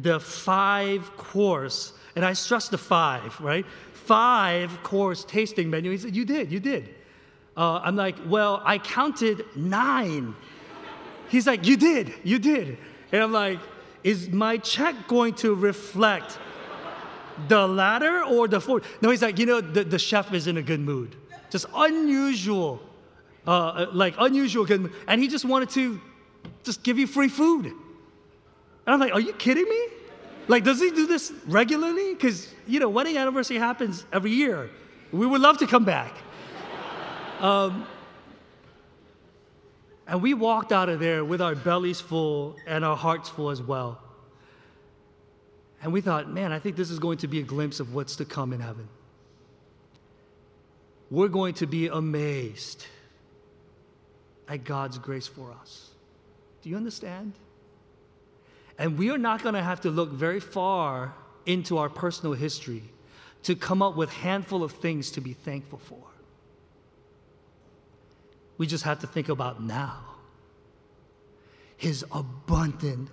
the 0.00 0.20
five 0.20 1.16
course, 1.16 1.92
and 2.14 2.24
I 2.24 2.34
stress 2.34 2.68
the 2.68 2.78
five, 2.78 3.38
right? 3.40 3.64
Five 3.92 4.82
course 4.82 5.24
tasting 5.24 5.70
menu. 5.70 5.90
He 5.90 5.98
said, 5.98 6.14
You 6.14 6.24
did, 6.24 6.52
you 6.52 6.60
did. 6.60 6.94
Uh, 7.56 7.80
I'm 7.82 7.96
like, 7.96 8.16
Well, 8.26 8.62
I 8.64 8.78
counted 8.78 9.44
nine. 9.56 10.34
He's 11.28 11.46
like, 11.46 11.66
You 11.66 11.76
did, 11.76 12.12
you 12.22 12.38
did. 12.38 12.78
And 13.12 13.22
I'm 13.22 13.32
like, 13.32 13.58
Is 14.04 14.28
my 14.28 14.58
check 14.58 14.94
going 15.08 15.34
to 15.36 15.54
reflect 15.54 16.38
the 17.48 17.66
latter 17.66 18.22
or 18.24 18.48
the 18.48 18.60
former? 18.60 18.84
No, 19.00 19.10
he's 19.10 19.22
like, 19.22 19.38
You 19.38 19.46
know, 19.46 19.60
the, 19.60 19.84
the 19.84 19.98
chef 19.98 20.32
is 20.32 20.46
in 20.46 20.56
a 20.56 20.62
good 20.62 20.80
mood. 20.80 21.16
Just 21.50 21.66
unusual, 21.74 22.80
uh 23.46 23.86
like 23.92 24.14
unusual 24.18 24.64
good 24.64 24.82
mood. 24.82 24.92
And 25.06 25.22
he 25.22 25.28
just 25.28 25.44
wanted 25.44 25.70
to 25.70 26.00
just 26.64 26.82
give 26.82 26.98
you 26.98 27.06
free 27.06 27.28
food. 27.28 27.72
And 28.86 28.94
I'm 28.94 29.00
like, 29.00 29.12
Are 29.12 29.20
you 29.20 29.32
kidding 29.32 29.68
me? 29.68 29.88
Like, 30.48 30.62
does 30.62 30.80
he 30.80 30.90
do 30.90 31.06
this 31.06 31.32
regularly? 31.46 32.14
Because, 32.14 32.52
you 32.68 32.78
know, 32.78 32.88
wedding 32.88 33.16
anniversary 33.16 33.58
happens 33.58 34.04
every 34.12 34.30
year. 34.30 34.70
We 35.10 35.26
would 35.26 35.40
love 35.40 35.58
to 35.58 35.66
come 35.66 35.84
back. 35.84 36.14
Um, 37.38 37.86
and 40.06 40.22
we 40.22 40.32
walked 40.32 40.72
out 40.72 40.88
of 40.88 41.00
there 41.00 41.22
with 41.22 41.42
our 41.42 41.54
bellies 41.54 42.00
full 42.00 42.56
and 42.66 42.82
our 42.82 42.96
hearts 42.96 43.28
full 43.28 43.50
as 43.50 43.60
well. 43.60 44.00
And 45.82 45.92
we 45.92 46.00
thought, 46.00 46.30
man, 46.30 46.52
I 46.52 46.58
think 46.58 46.76
this 46.76 46.90
is 46.90 46.98
going 46.98 47.18
to 47.18 47.28
be 47.28 47.40
a 47.40 47.42
glimpse 47.42 47.80
of 47.80 47.92
what's 47.94 48.16
to 48.16 48.24
come 48.24 48.52
in 48.52 48.60
heaven. 48.60 48.88
We're 51.10 51.28
going 51.28 51.54
to 51.54 51.66
be 51.66 51.88
amazed 51.88 52.86
at 54.48 54.64
God's 54.64 54.98
grace 54.98 55.26
for 55.26 55.52
us. 55.52 55.90
Do 56.62 56.70
you 56.70 56.76
understand? 56.76 57.32
And 58.78 58.98
we 58.98 59.10
are 59.10 59.18
not 59.18 59.42
going 59.42 59.54
to 59.54 59.62
have 59.62 59.80
to 59.82 59.90
look 59.90 60.10
very 60.10 60.40
far 60.40 61.14
into 61.46 61.78
our 61.78 61.88
personal 61.88 62.34
history 62.34 62.82
to 63.44 63.54
come 63.54 63.80
up 63.80 63.96
with 63.96 64.10
handful 64.10 64.62
of 64.62 64.72
things 64.72 65.12
to 65.12 65.20
be 65.20 65.32
thankful 65.32 65.78
for. 65.78 66.02
We 68.58 68.66
just 68.66 68.84
have 68.84 69.00
to 69.00 69.06
think 69.06 69.28
about 69.28 69.62
now. 69.62 70.00
His 71.76 72.04
abundant 72.10 73.10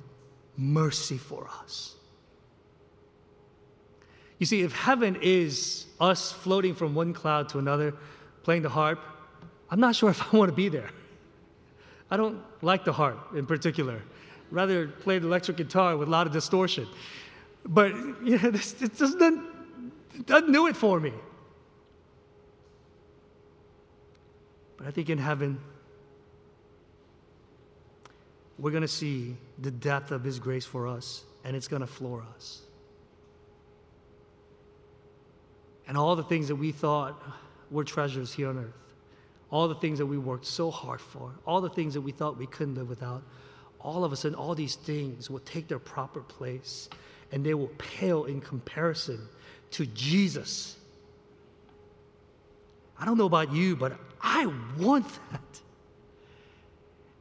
mercy 0.58 1.18
for 1.18 1.50
us. 1.62 1.96
You 4.40 4.46
see, 4.46 4.62
if 4.62 4.74
heaven 4.74 5.18
is 5.22 5.86
us 6.00 6.32
floating 6.32 6.76
from 6.76 6.96
one 6.96 7.14
cloud 7.14 7.50
to 7.50 7.60
another, 7.60 7.94
playing 8.44 8.64
the 8.64 8.70
harp, 8.70 9.00
I'm 9.70 9.80
not 9.80 9.96
sure 9.96 10.10
if 10.10 10.34
I 10.34 10.38
want 10.38 10.50
to 10.50 10.56
be 10.56 10.70
there. 10.70 10.90
I 12.10 12.18
don't 12.18 12.42
like 12.62 12.86
the 12.86 12.94
harp 12.94 13.36
in 13.36 13.46
particular. 13.46 14.02
Rather 14.54 14.88
play 14.88 15.18
the 15.18 15.26
electric 15.26 15.58
guitar 15.58 15.98
with 15.98 16.08
a 16.08 16.12
lot 16.12 16.28
of 16.28 16.32
distortion. 16.32 16.88
But 17.66 17.92
you 18.24 18.38
know, 18.38 18.52
this, 18.52 18.80
it 18.84 18.96
doesn't, 18.96 19.44
it 20.14 20.28
doesn't 20.28 20.52
do 20.52 20.68
it 20.68 20.78
for 20.78 21.00
me. 21.00 21.12
But 24.78 24.86
I 24.86 24.92
think 24.92 25.10
in 25.10 25.18
heaven, 25.18 25.60
we're 28.60 28.70
going 28.70 28.82
to 28.82 28.88
see 28.88 29.36
the 29.58 29.72
depth 29.72 30.12
of 30.12 30.24
His 30.24 30.38
grace 30.38 30.66
for 30.66 30.88
us, 30.88 31.24
and 31.44 31.56
it's 31.56 31.68
going 31.68 31.82
to 31.82 31.88
floor 31.88 32.24
us. 32.36 32.62
And 35.88 35.98
all 35.98 36.16
the 36.16 36.24
things 36.24 36.48
that 36.50 36.58
we 36.58 36.72
thought 36.72 37.20
were 37.72 37.84
treasures 37.84 38.32
here 38.32 38.50
on 38.50 38.60
earth, 38.60 38.94
all 39.50 39.68
the 39.68 39.76
things 39.76 39.98
that 39.98 40.06
we 40.06 40.20
worked 40.20 40.46
so 40.46 40.70
hard 40.70 41.02
for, 41.02 41.32
all 41.48 41.60
the 41.60 41.70
things 41.70 41.96
that 41.96 42.02
we 42.02 42.12
thought 42.12 42.38
we 42.38 42.46
couldn't 42.46 42.76
live 42.76 42.88
without, 42.88 43.24
all 43.84 44.04
of 44.06 44.14
a 44.14 44.16
sudden, 44.16 44.36
all 44.36 44.56
these 44.56 44.76
things 44.76 45.30
will 45.30 45.40
take 45.40 45.68
their 45.68 45.80
proper 45.80 46.22
place 46.22 46.90
and 47.32 47.46
they 47.46 47.54
will 47.54 47.72
pale 47.78 48.26
in 48.26 48.40
comparison 48.40 49.28
to 49.72 49.86
Jesus. 49.88 50.78
I 52.98 53.06
don't 53.06 53.18
know 53.18 53.26
about 53.26 53.52
you, 53.52 53.76
but 53.76 54.00
I 54.22 54.52
want 54.80 55.08
that. 55.32 55.62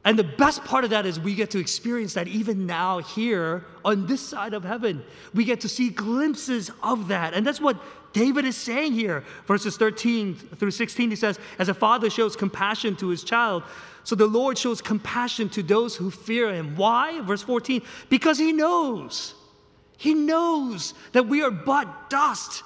And 0.05 0.19
the 0.19 0.23
best 0.23 0.65
part 0.65 0.83
of 0.83 0.89
that 0.89 1.05
is 1.05 1.19
we 1.19 1.33
get 1.33 1.51
to 1.51 1.59
experience 1.59 2.13
that 2.15 2.27
even 2.27 2.65
now, 2.65 2.99
here 2.99 3.63
on 3.85 4.05
this 4.05 4.21
side 4.21 4.53
of 4.53 4.63
heaven. 4.63 5.03
We 5.33 5.45
get 5.45 5.61
to 5.61 5.69
see 5.69 5.89
glimpses 5.89 6.69
of 6.81 7.07
that. 7.07 7.33
And 7.33 7.47
that's 7.47 7.61
what 7.61 7.77
David 8.11 8.43
is 8.43 8.57
saying 8.57 8.93
here. 8.93 9.23
Verses 9.47 9.77
13 9.77 10.35
through 10.35 10.71
16, 10.71 11.09
he 11.09 11.15
says, 11.15 11.39
As 11.57 11.69
a 11.69 11.73
father 11.73 12.09
shows 12.09 12.35
compassion 12.35 12.95
to 12.97 13.07
his 13.07 13.23
child, 13.23 13.63
so 14.03 14.15
the 14.15 14.27
Lord 14.27 14.57
shows 14.57 14.81
compassion 14.81 15.47
to 15.49 15.63
those 15.63 15.95
who 15.95 16.11
fear 16.11 16.53
him. 16.53 16.75
Why? 16.75 17.21
Verse 17.21 17.41
14, 17.41 17.81
because 18.09 18.37
he 18.37 18.51
knows. 18.51 19.35
He 19.97 20.13
knows 20.13 20.93
that 21.13 21.27
we 21.27 21.41
are 21.43 21.51
but 21.51 22.09
dust. 22.09 22.63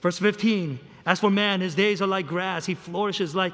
Verse 0.00 0.18
15, 0.18 0.78
as 1.04 1.18
for 1.18 1.30
man, 1.30 1.60
his 1.60 1.74
days 1.74 2.00
are 2.00 2.06
like 2.06 2.28
grass. 2.28 2.66
He 2.66 2.76
flourishes 2.76 3.34
like 3.34 3.52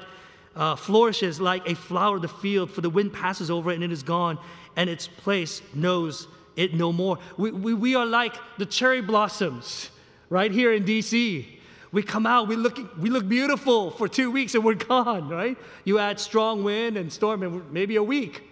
uh, 0.57 0.75
flourishes 0.75 1.39
like 1.39 1.67
a 1.69 1.75
flower 1.75 2.17
of 2.17 2.23
the 2.23 2.27
field, 2.27 2.71
for 2.71 2.81
the 2.81 2.89
wind 2.89 3.13
passes 3.13 3.49
over 3.49 3.71
it 3.71 3.75
and 3.75 3.83
it 3.83 3.91
is 3.91 4.03
gone, 4.03 4.39
and 4.75 4.89
its 4.89 5.07
place 5.07 5.61
knows 5.73 6.27
it 6.55 6.73
no 6.73 6.91
more. 6.91 7.19
We, 7.37 7.51
we, 7.51 7.73
we 7.73 7.95
are 7.95 8.05
like 8.05 8.35
the 8.57 8.65
cherry 8.65 9.01
blossoms 9.01 9.91
right 10.29 10.51
here 10.51 10.73
in 10.73 10.83
DC. 10.83 11.45
We 11.91 12.03
come 12.03 12.25
out, 12.25 12.47
we 12.47 12.55
look, 12.55 12.79
we 12.99 13.09
look 13.09 13.29
beautiful 13.29 13.91
for 13.91 14.07
two 14.07 14.29
weeks 14.29 14.55
and 14.55 14.63
we're 14.63 14.73
gone, 14.73 15.29
right? 15.29 15.57
You 15.85 15.99
add 15.99 16.19
strong 16.19 16.63
wind 16.63 16.97
and 16.97 17.13
storm 17.13 17.43
and 17.43 17.71
maybe 17.71 17.95
a 17.95 18.03
week. 18.03 18.43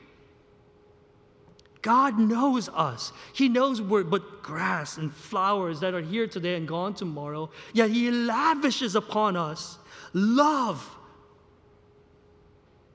God 1.82 2.18
knows 2.18 2.70
us. 2.70 3.12
He 3.34 3.50
knows 3.50 3.82
we're 3.82 4.04
but 4.04 4.42
grass 4.42 4.98
and 4.98 5.14
flowers 5.14 5.82
that 5.82 5.94
are 5.94 6.02
here 6.02 6.28
today 6.28 6.56
and 6.56 6.68
gone 6.68 6.94
tomorrow. 6.96 7.52
Yet 7.74 7.92
He 7.92 8.10
lavishes 8.10 8.96
upon 8.96 9.36
us 9.36 9.78
love 10.14 10.90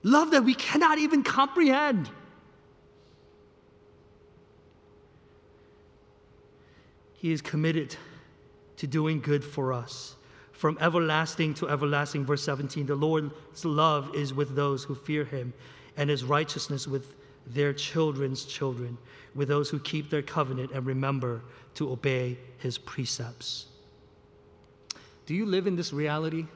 Love 0.03 0.31
that 0.31 0.45
we 0.45 0.55
cannot 0.55 0.99
even 0.99 1.23
comprehend. 1.23 2.11
He 7.15 7.33
is 7.33 7.43
committed 7.43 7.97
to 8.79 8.87
doing 8.87 9.21
good 9.21 9.45
for 9.45 9.75
us. 9.75 10.17
From 10.53 10.79
everlasting 10.81 11.55
to 11.55 11.69
everlasting, 11.69 12.25
verse 12.25 12.43
17, 12.43 12.87
the 12.87 12.95
Lord's 12.95 13.65
love 13.65 14.15
is 14.15 14.33
with 14.33 14.55
those 14.55 14.85
who 14.85 14.95
fear 14.95 15.25
him, 15.25 15.53
and 15.97 16.09
his 16.09 16.25
righteousness 16.25 16.87
with 16.87 17.15
their 17.47 17.73
children's 17.73 18.45
children, 18.45 18.97
with 19.35 19.49
those 19.49 19.69
who 19.69 19.79
keep 19.79 20.09
their 20.09 20.23
covenant 20.23 20.71
and 20.73 20.87
remember 20.87 21.43
to 21.75 21.91
obey 21.91 22.39
his 22.59 22.79
precepts. 22.79 23.67
Do 25.27 25.35
you 25.35 25.45
live 25.47 25.67
in 25.67 25.77
this 25.77 25.93
reality? 25.93 26.47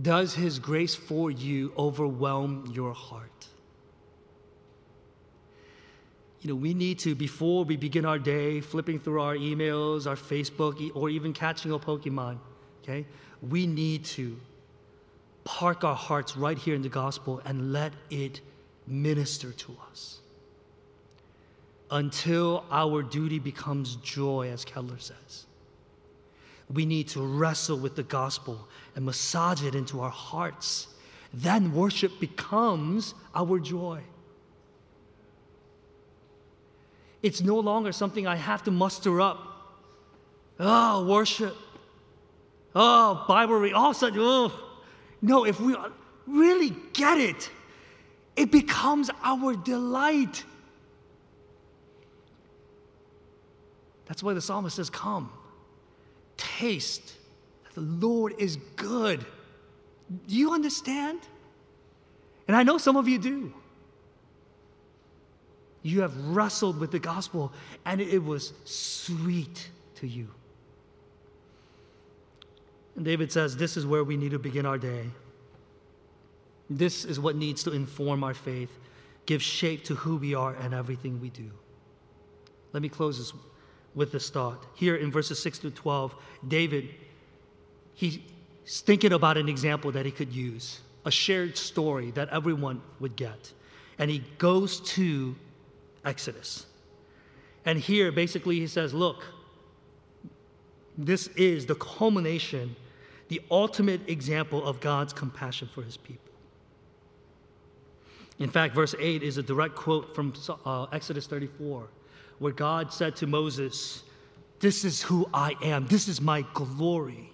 Does 0.00 0.34
His 0.34 0.58
grace 0.58 0.94
for 0.94 1.30
you 1.30 1.72
overwhelm 1.76 2.70
your 2.74 2.92
heart? 2.92 3.48
You 6.42 6.50
know, 6.50 6.56
we 6.56 6.74
need 6.74 6.98
to, 7.00 7.14
before 7.14 7.64
we 7.64 7.76
begin 7.76 8.04
our 8.04 8.18
day, 8.18 8.60
flipping 8.60 9.00
through 9.00 9.20
our 9.20 9.34
emails, 9.34 10.06
our 10.06 10.16
Facebook, 10.16 10.94
or 10.94 11.08
even 11.08 11.32
catching 11.32 11.72
a 11.72 11.78
Pokemon, 11.78 12.38
okay? 12.82 13.06
We 13.42 13.66
need 13.66 14.04
to 14.16 14.38
park 15.44 15.82
our 15.82 15.94
hearts 15.94 16.36
right 16.36 16.58
here 16.58 16.74
in 16.74 16.82
the 16.82 16.88
gospel 16.88 17.40
and 17.44 17.72
let 17.72 17.92
it 18.10 18.42
minister 18.86 19.52
to 19.52 19.76
us 19.90 20.20
until 21.90 22.64
our 22.70 23.02
duty 23.02 23.38
becomes 23.38 23.96
joy, 23.96 24.50
as 24.52 24.64
Keller 24.64 24.98
says. 24.98 25.45
We 26.72 26.84
need 26.84 27.08
to 27.08 27.22
wrestle 27.22 27.78
with 27.78 27.94
the 27.96 28.02
gospel 28.02 28.68
and 28.94 29.04
massage 29.04 29.62
it 29.62 29.74
into 29.74 30.00
our 30.00 30.10
hearts. 30.10 30.88
Then 31.32 31.72
worship 31.74 32.18
becomes 32.18 33.14
our 33.34 33.58
joy. 33.58 34.02
It's 37.22 37.40
no 37.40 37.58
longer 37.58 37.92
something 37.92 38.26
I 38.26 38.36
have 38.36 38.64
to 38.64 38.70
muster 38.70 39.20
up. 39.20 39.38
Oh, 40.58 41.06
worship. 41.06 41.56
Oh, 42.74 43.24
Bible 43.28 43.54
read. 43.56 43.72
All 43.72 43.90
of 43.90 43.96
a 43.96 43.98
sudden, 43.98 44.18
oh. 44.20 44.52
No, 45.22 45.44
if 45.44 45.60
we 45.60 45.76
really 46.26 46.74
get 46.92 47.18
it, 47.18 47.50
it 48.34 48.50
becomes 48.50 49.10
our 49.22 49.54
delight. 49.54 50.44
That's 54.06 54.22
why 54.22 54.34
the 54.34 54.40
psalmist 54.40 54.76
says, 54.76 54.90
Come 54.90 55.30
taste 56.36 57.14
that 57.64 57.74
the 57.74 57.80
Lord 57.80 58.34
is 58.38 58.56
good. 58.76 59.24
Do 60.26 60.34
you 60.34 60.52
understand? 60.52 61.20
And 62.46 62.56
I 62.56 62.62
know 62.62 62.78
some 62.78 62.96
of 62.96 63.08
you 63.08 63.18
do. 63.18 63.52
You 65.82 66.02
have 66.02 66.16
wrestled 66.28 66.80
with 66.80 66.90
the 66.90 66.98
gospel 66.98 67.52
and 67.84 68.00
it 68.00 68.22
was 68.24 68.52
sweet 68.64 69.70
to 69.96 70.06
you. 70.06 70.28
And 72.96 73.04
David 73.04 73.30
says, 73.30 73.56
This 73.56 73.76
is 73.76 73.86
where 73.86 74.02
we 74.02 74.16
need 74.16 74.32
to 74.32 74.38
begin 74.38 74.66
our 74.66 74.78
day. 74.78 75.10
This 76.68 77.04
is 77.04 77.20
what 77.20 77.36
needs 77.36 77.62
to 77.64 77.72
inform 77.72 78.24
our 78.24 78.34
faith, 78.34 78.70
give 79.26 79.42
shape 79.42 79.84
to 79.84 79.94
who 79.94 80.16
we 80.16 80.34
are 80.34 80.54
and 80.54 80.74
everything 80.74 81.20
we 81.20 81.30
do. 81.30 81.50
Let 82.72 82.82
me 82.82 82.88
close 82.88 83.18
this 83.18 83.32
with 83.96 84.12
this 84.12 84.30
thought. 84.30 84.64
Here 84.74 84.94
in 84.94 85.10
verses 85.10 85.42
6 85.42 85.58
to 85.60 85.70
12, 85.72 86.14
David, 86.46 86.90
he's 87.94 88.20
thinking 88.64 89.12
about 89.12 89.36
an 89.38 89.48
example 89.48 89.90
that 89.92 90.06
he 90.06 90.12
could 90.12 90.32
use, 90.32 90.80
a 91.04 91.10
shared 91.10 91.56
story 91.56 92.12
that 92.12 92.28
everyone 92.28 92.82
would 93.00 93.16
get. 93.16 93.52
And 93.98 94.10
he 94.10 94.22
goes 94.38 94.80
to 94.80 95.34
Exodus. 96.04 96.66
And 97.64 97.80
here, 97.80 98.12
basically, 98.12 98.60
he 98.60 98.66
says, 98.66 98.92
Look, 98.92 99.24
this 100.96 101.28
is 101.28 101.66
the 101.66 101.74
culmination, 101.74 102.76
the 103.28 103.40
ultimate 103.50 104.08
example 104.08 104.64
of 104.64 104.80
God's 104.80 105.12
compassion 105.12 105.68
for 105.74 105.82
his 105.82 105.96
people. 105.96 106.22
In 108.38 108.50
fact, 108.50 108.74
verse 108.74 108.94
8 108.98 109.22
is 109.22 109.38
a 109.38 109.42
direct 109.42 109.74
quote 109.74 110.14
from 110.14 110.34
uh, 110.66 110.84
Exodus 110.92 111.26
34 111.26 111.88
where 112.38 112.52
God 112.52 112.92
said 112.92 113.16
to 113.16 113.26
Moses, 113.26 114.02
This 114.60 114.84
is 114.84 115.02
who 115.02 115.28
I 115.32 115.54
am, 115.62 115.86
this 115.86 116.08
is 116.08 116.20
my 116.20 116.42
glory. 116.54 117.32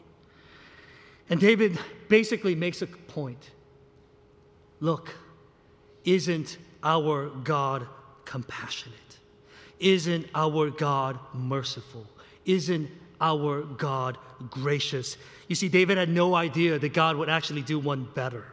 And 1.30 1.40
David 1.40 1.78
basically 2.08 2.54
makes 2.54 2.82
a 2.82 2.86
point 2.86 3.50
look, 4.80 5.14
isn't 6.04 6.58
our 6.82 7.28
God 7.28 7.86
compassionate? 8.24 8.98
Isn't 9.78 10.26
our 10.34 10.70
God 10.70 11.18
merciful? 11.32 12.06
Isn't 12.44 12.90
our 13.20 13.62
God 13.62 14.18
gracious? 14.50 15.16
You 15.48 15.54
see, 15.54 15.68
David 15.68 15.98
had 15.98 16.08
no 16.08 16.34
idea 16.34 16.78
that 16.78 16.92
God 16.92 17.16
would 17.16 17.28
actually 17.28 17.62
do 17.62 17.78
one 17.78 18.08
better 18.14 18.51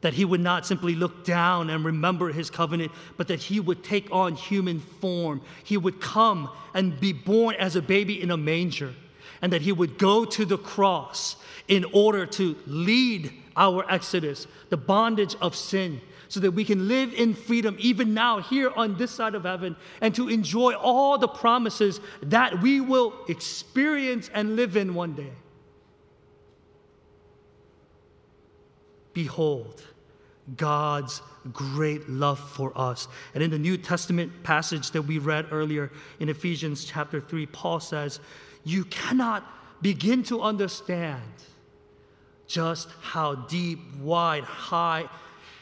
that 0.00 0.14
he 0.14 0.24
would 0.24 0.40
not 0.40 0.66
simply 0.66 0.94
look 0.94 1.24
down 1.24 1.68
and 1.70 1.84
remember 1.84 2.32
his 2.32 2.48
covenant, 2.50 2.90
but 3.16 3.28
that 3.28 3.40
he 3.40 3.60
would 3.60 3.84
take 3.84 4.10
on 4.10 4.34
human 4.34 4.80
form. 4.80 5.42
He 5.62 5.76
would 5.76 6.00
come 6.00 6.48
and 6.72 6.98
be 6.98 7.12
born 7.12 7.54
as 7.56 7.76
a 7.76 7.82
baby 7.82 8.20
in 8.22 8.30
a 8.30 8.36
manger. 8.36 8.94
and 9.42 9.52
that 9.52 9.62
he 9.62 9.72
would 9.72 9.98
go 9.98 10.24
to 10.24 10.44
the 10.44 10.58
cross 10.58 11.36
in 11.68 11.84
order 11.92 12.26
to 12.26 12.56
lead 12.66 13.32
our 13.56 13.90
exodus, 13.90 14.46
the 14.68 14.76
bondage 14.76 15.34
of 15.40 15.56
sin, 15.56 16.00
so 16.28 16.40
that 16.40 16.52
we 16.52 16.64
can 16.64 16.86
live 16.88 17.12
in 17.14 17.34
freedom 17.34 17.76
even 17.80 18.14
now 18.14 18.40
here 18.40 18.70
on 18.76 18.96
this 18.96 19.10
side 19.10 19.34
of 19.34 19.42
heaven 19.42 19.74
and 20.00 20.14
to 20.14 20.28
enjoy 20.28 20.74
all 20.74 21.18
the 21.18 21.28
promises 21.28 22.00
that 22.22 22.60
we 22.62 22.80
will 22.80 23.14
experience 23.28 24.30
and 24.32 24.56
live 24.56 24.76
in 24.76 24.94
one 24.94 25.14
day. 25.14 25.32
Behold, 29.12 29.82
God's 30.56 31.22
great 31.52 32.08
love 32.08 32.38
for 32.38 32.72
us. 32.76 33.08
And 33.34 33.42
in 33.42 33.50
the 33.50 33.58
New 33.58 33.76
Testament 33.76 34.42
passage 34.42 34.90
that 34.92 35.02
we 35.02 35.18
read 35.18 35.46
earlier 35.50 35.90
in 36.18 36.28
Ephesians 36.28 36.84
chapter 36.84 37.20
3, 37.20 37.46
Paul 37.46 37.80
says, 37.80 38.20
You 38.64 38.84
cannot 38.84 39.46
begin 39.82 40.22
to 40.24 40.40
understand 40.42 41.22
just 42.46 42.88
how 43.00 43.34
deep, 43.34 43.78
wide, 44.00 44.44
high, 44.44 45.08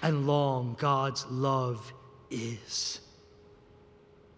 and 0.03 0.27
long 0.27 0.77
God's 0.79 1.27
love 1.27 1.93
is. 2.31 3.01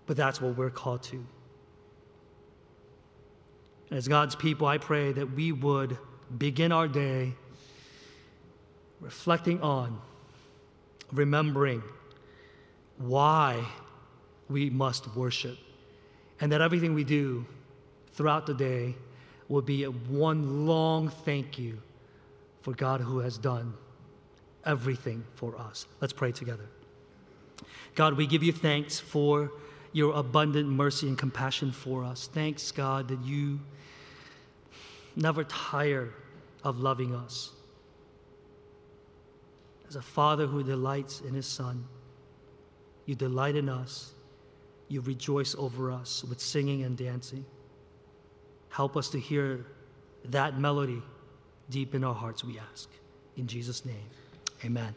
But 0.06 0.16
that's 0.16 0.40
what 0.40 0.56
we're 0.56 0.70
called 0.70 1.02
to. 1.04 1.24
As 3.90 4.08
God's 4.08 4.34
people, 4.34 4.66
I 4.66 4.78
pray 4.78 5.12
that 5.12 5.32
we 5.32 5.52
would 5.52 5.96
begin 6.36 6.72
our 6.72 6.88
day 6.88 7.34
reflecting 9.00 9.60
on, 9.62 10.00
remembering 11.12 11.82
why 12.98 13.64
we 14.48 14.70
must 14.70 15.14
worship, 15.16 15.58
and 16.40 16.52
that 16.52 16.60
everything 16.60 16.94
we 16.94 17.04
do 17.04 17.46
throughout 18.12 18.46
the 18.46 18.54
day 18.54 18.94
will 19.48 19.62
be 19.62 19.84
a 19.84 19.90
one 19.90 20.66
long 20.66 21.08
thank 21.08 21.58
you 21.58 21.80
for 22.62 22.74
God 22.74 23.00
who 23.00 23.18
has 23.18 23.38
done 23.38 23.74
everything 24.64 25.24
for 25.34 25.56
us. 25.56 25.86
Let's 26.00 26.12
pray 26.12 26.32
together. 26.32 26.66
God, 27.94 28.16
we 28.16 28.26
give 28.26 28.42
you 28.42 28.52
thanks 28.52 28.98
for 29.00 29.52
your 29.92 30.14
abundant 30.14 30.68
mercy 30.68 31.08
and 31.08 31.18
compassion 31.18 31.72
for 31.72 32.04
us. 32.04 32.28
Thanks, 32.32 32.70
God, 32.70 33.08
that 33.08 33.24
you 33.24 33.60
never 35.16 35.44
tire 35.44 36.10
of 36.62 36.78
loving 36.78 37.14
us. 37.14 37.50
As 39.90 39.96
a 39.96 40.02
father 40.02 40.46
who 40.46 40.62
delights 40.62 41.20
in 41.20 41.34
his 41.34 41.46
son, 41.46 41.84
you 43.06 43.16
delight 43.16 43.56
in 43.56 43.68
us. 43.68 44.12
You 44.86 45.00
rejoice 45.00 45.56
over 45.58 45.90
us 45.90 46.22
with 46.22 46.40
singing 46.40 46.84
and 46.84 46.96
dancing. 46.96 47.44
Help 48.68 48.96
us 48.96 49.10
to 49.10 49.18
hear 49.18 49.66
that 50.26 50.60
melody 50.60 51.02
deep 51.70 51.96
in 51.96 52.04
our 52.04 52.14
hearts, 52.14 52.44
we 52.44 52.56
ask. 52.72 52.88
In 53.36 53.48
Jesus' 53.48 53.84
name. 53.84 54.06
Amen. 54.64 54.94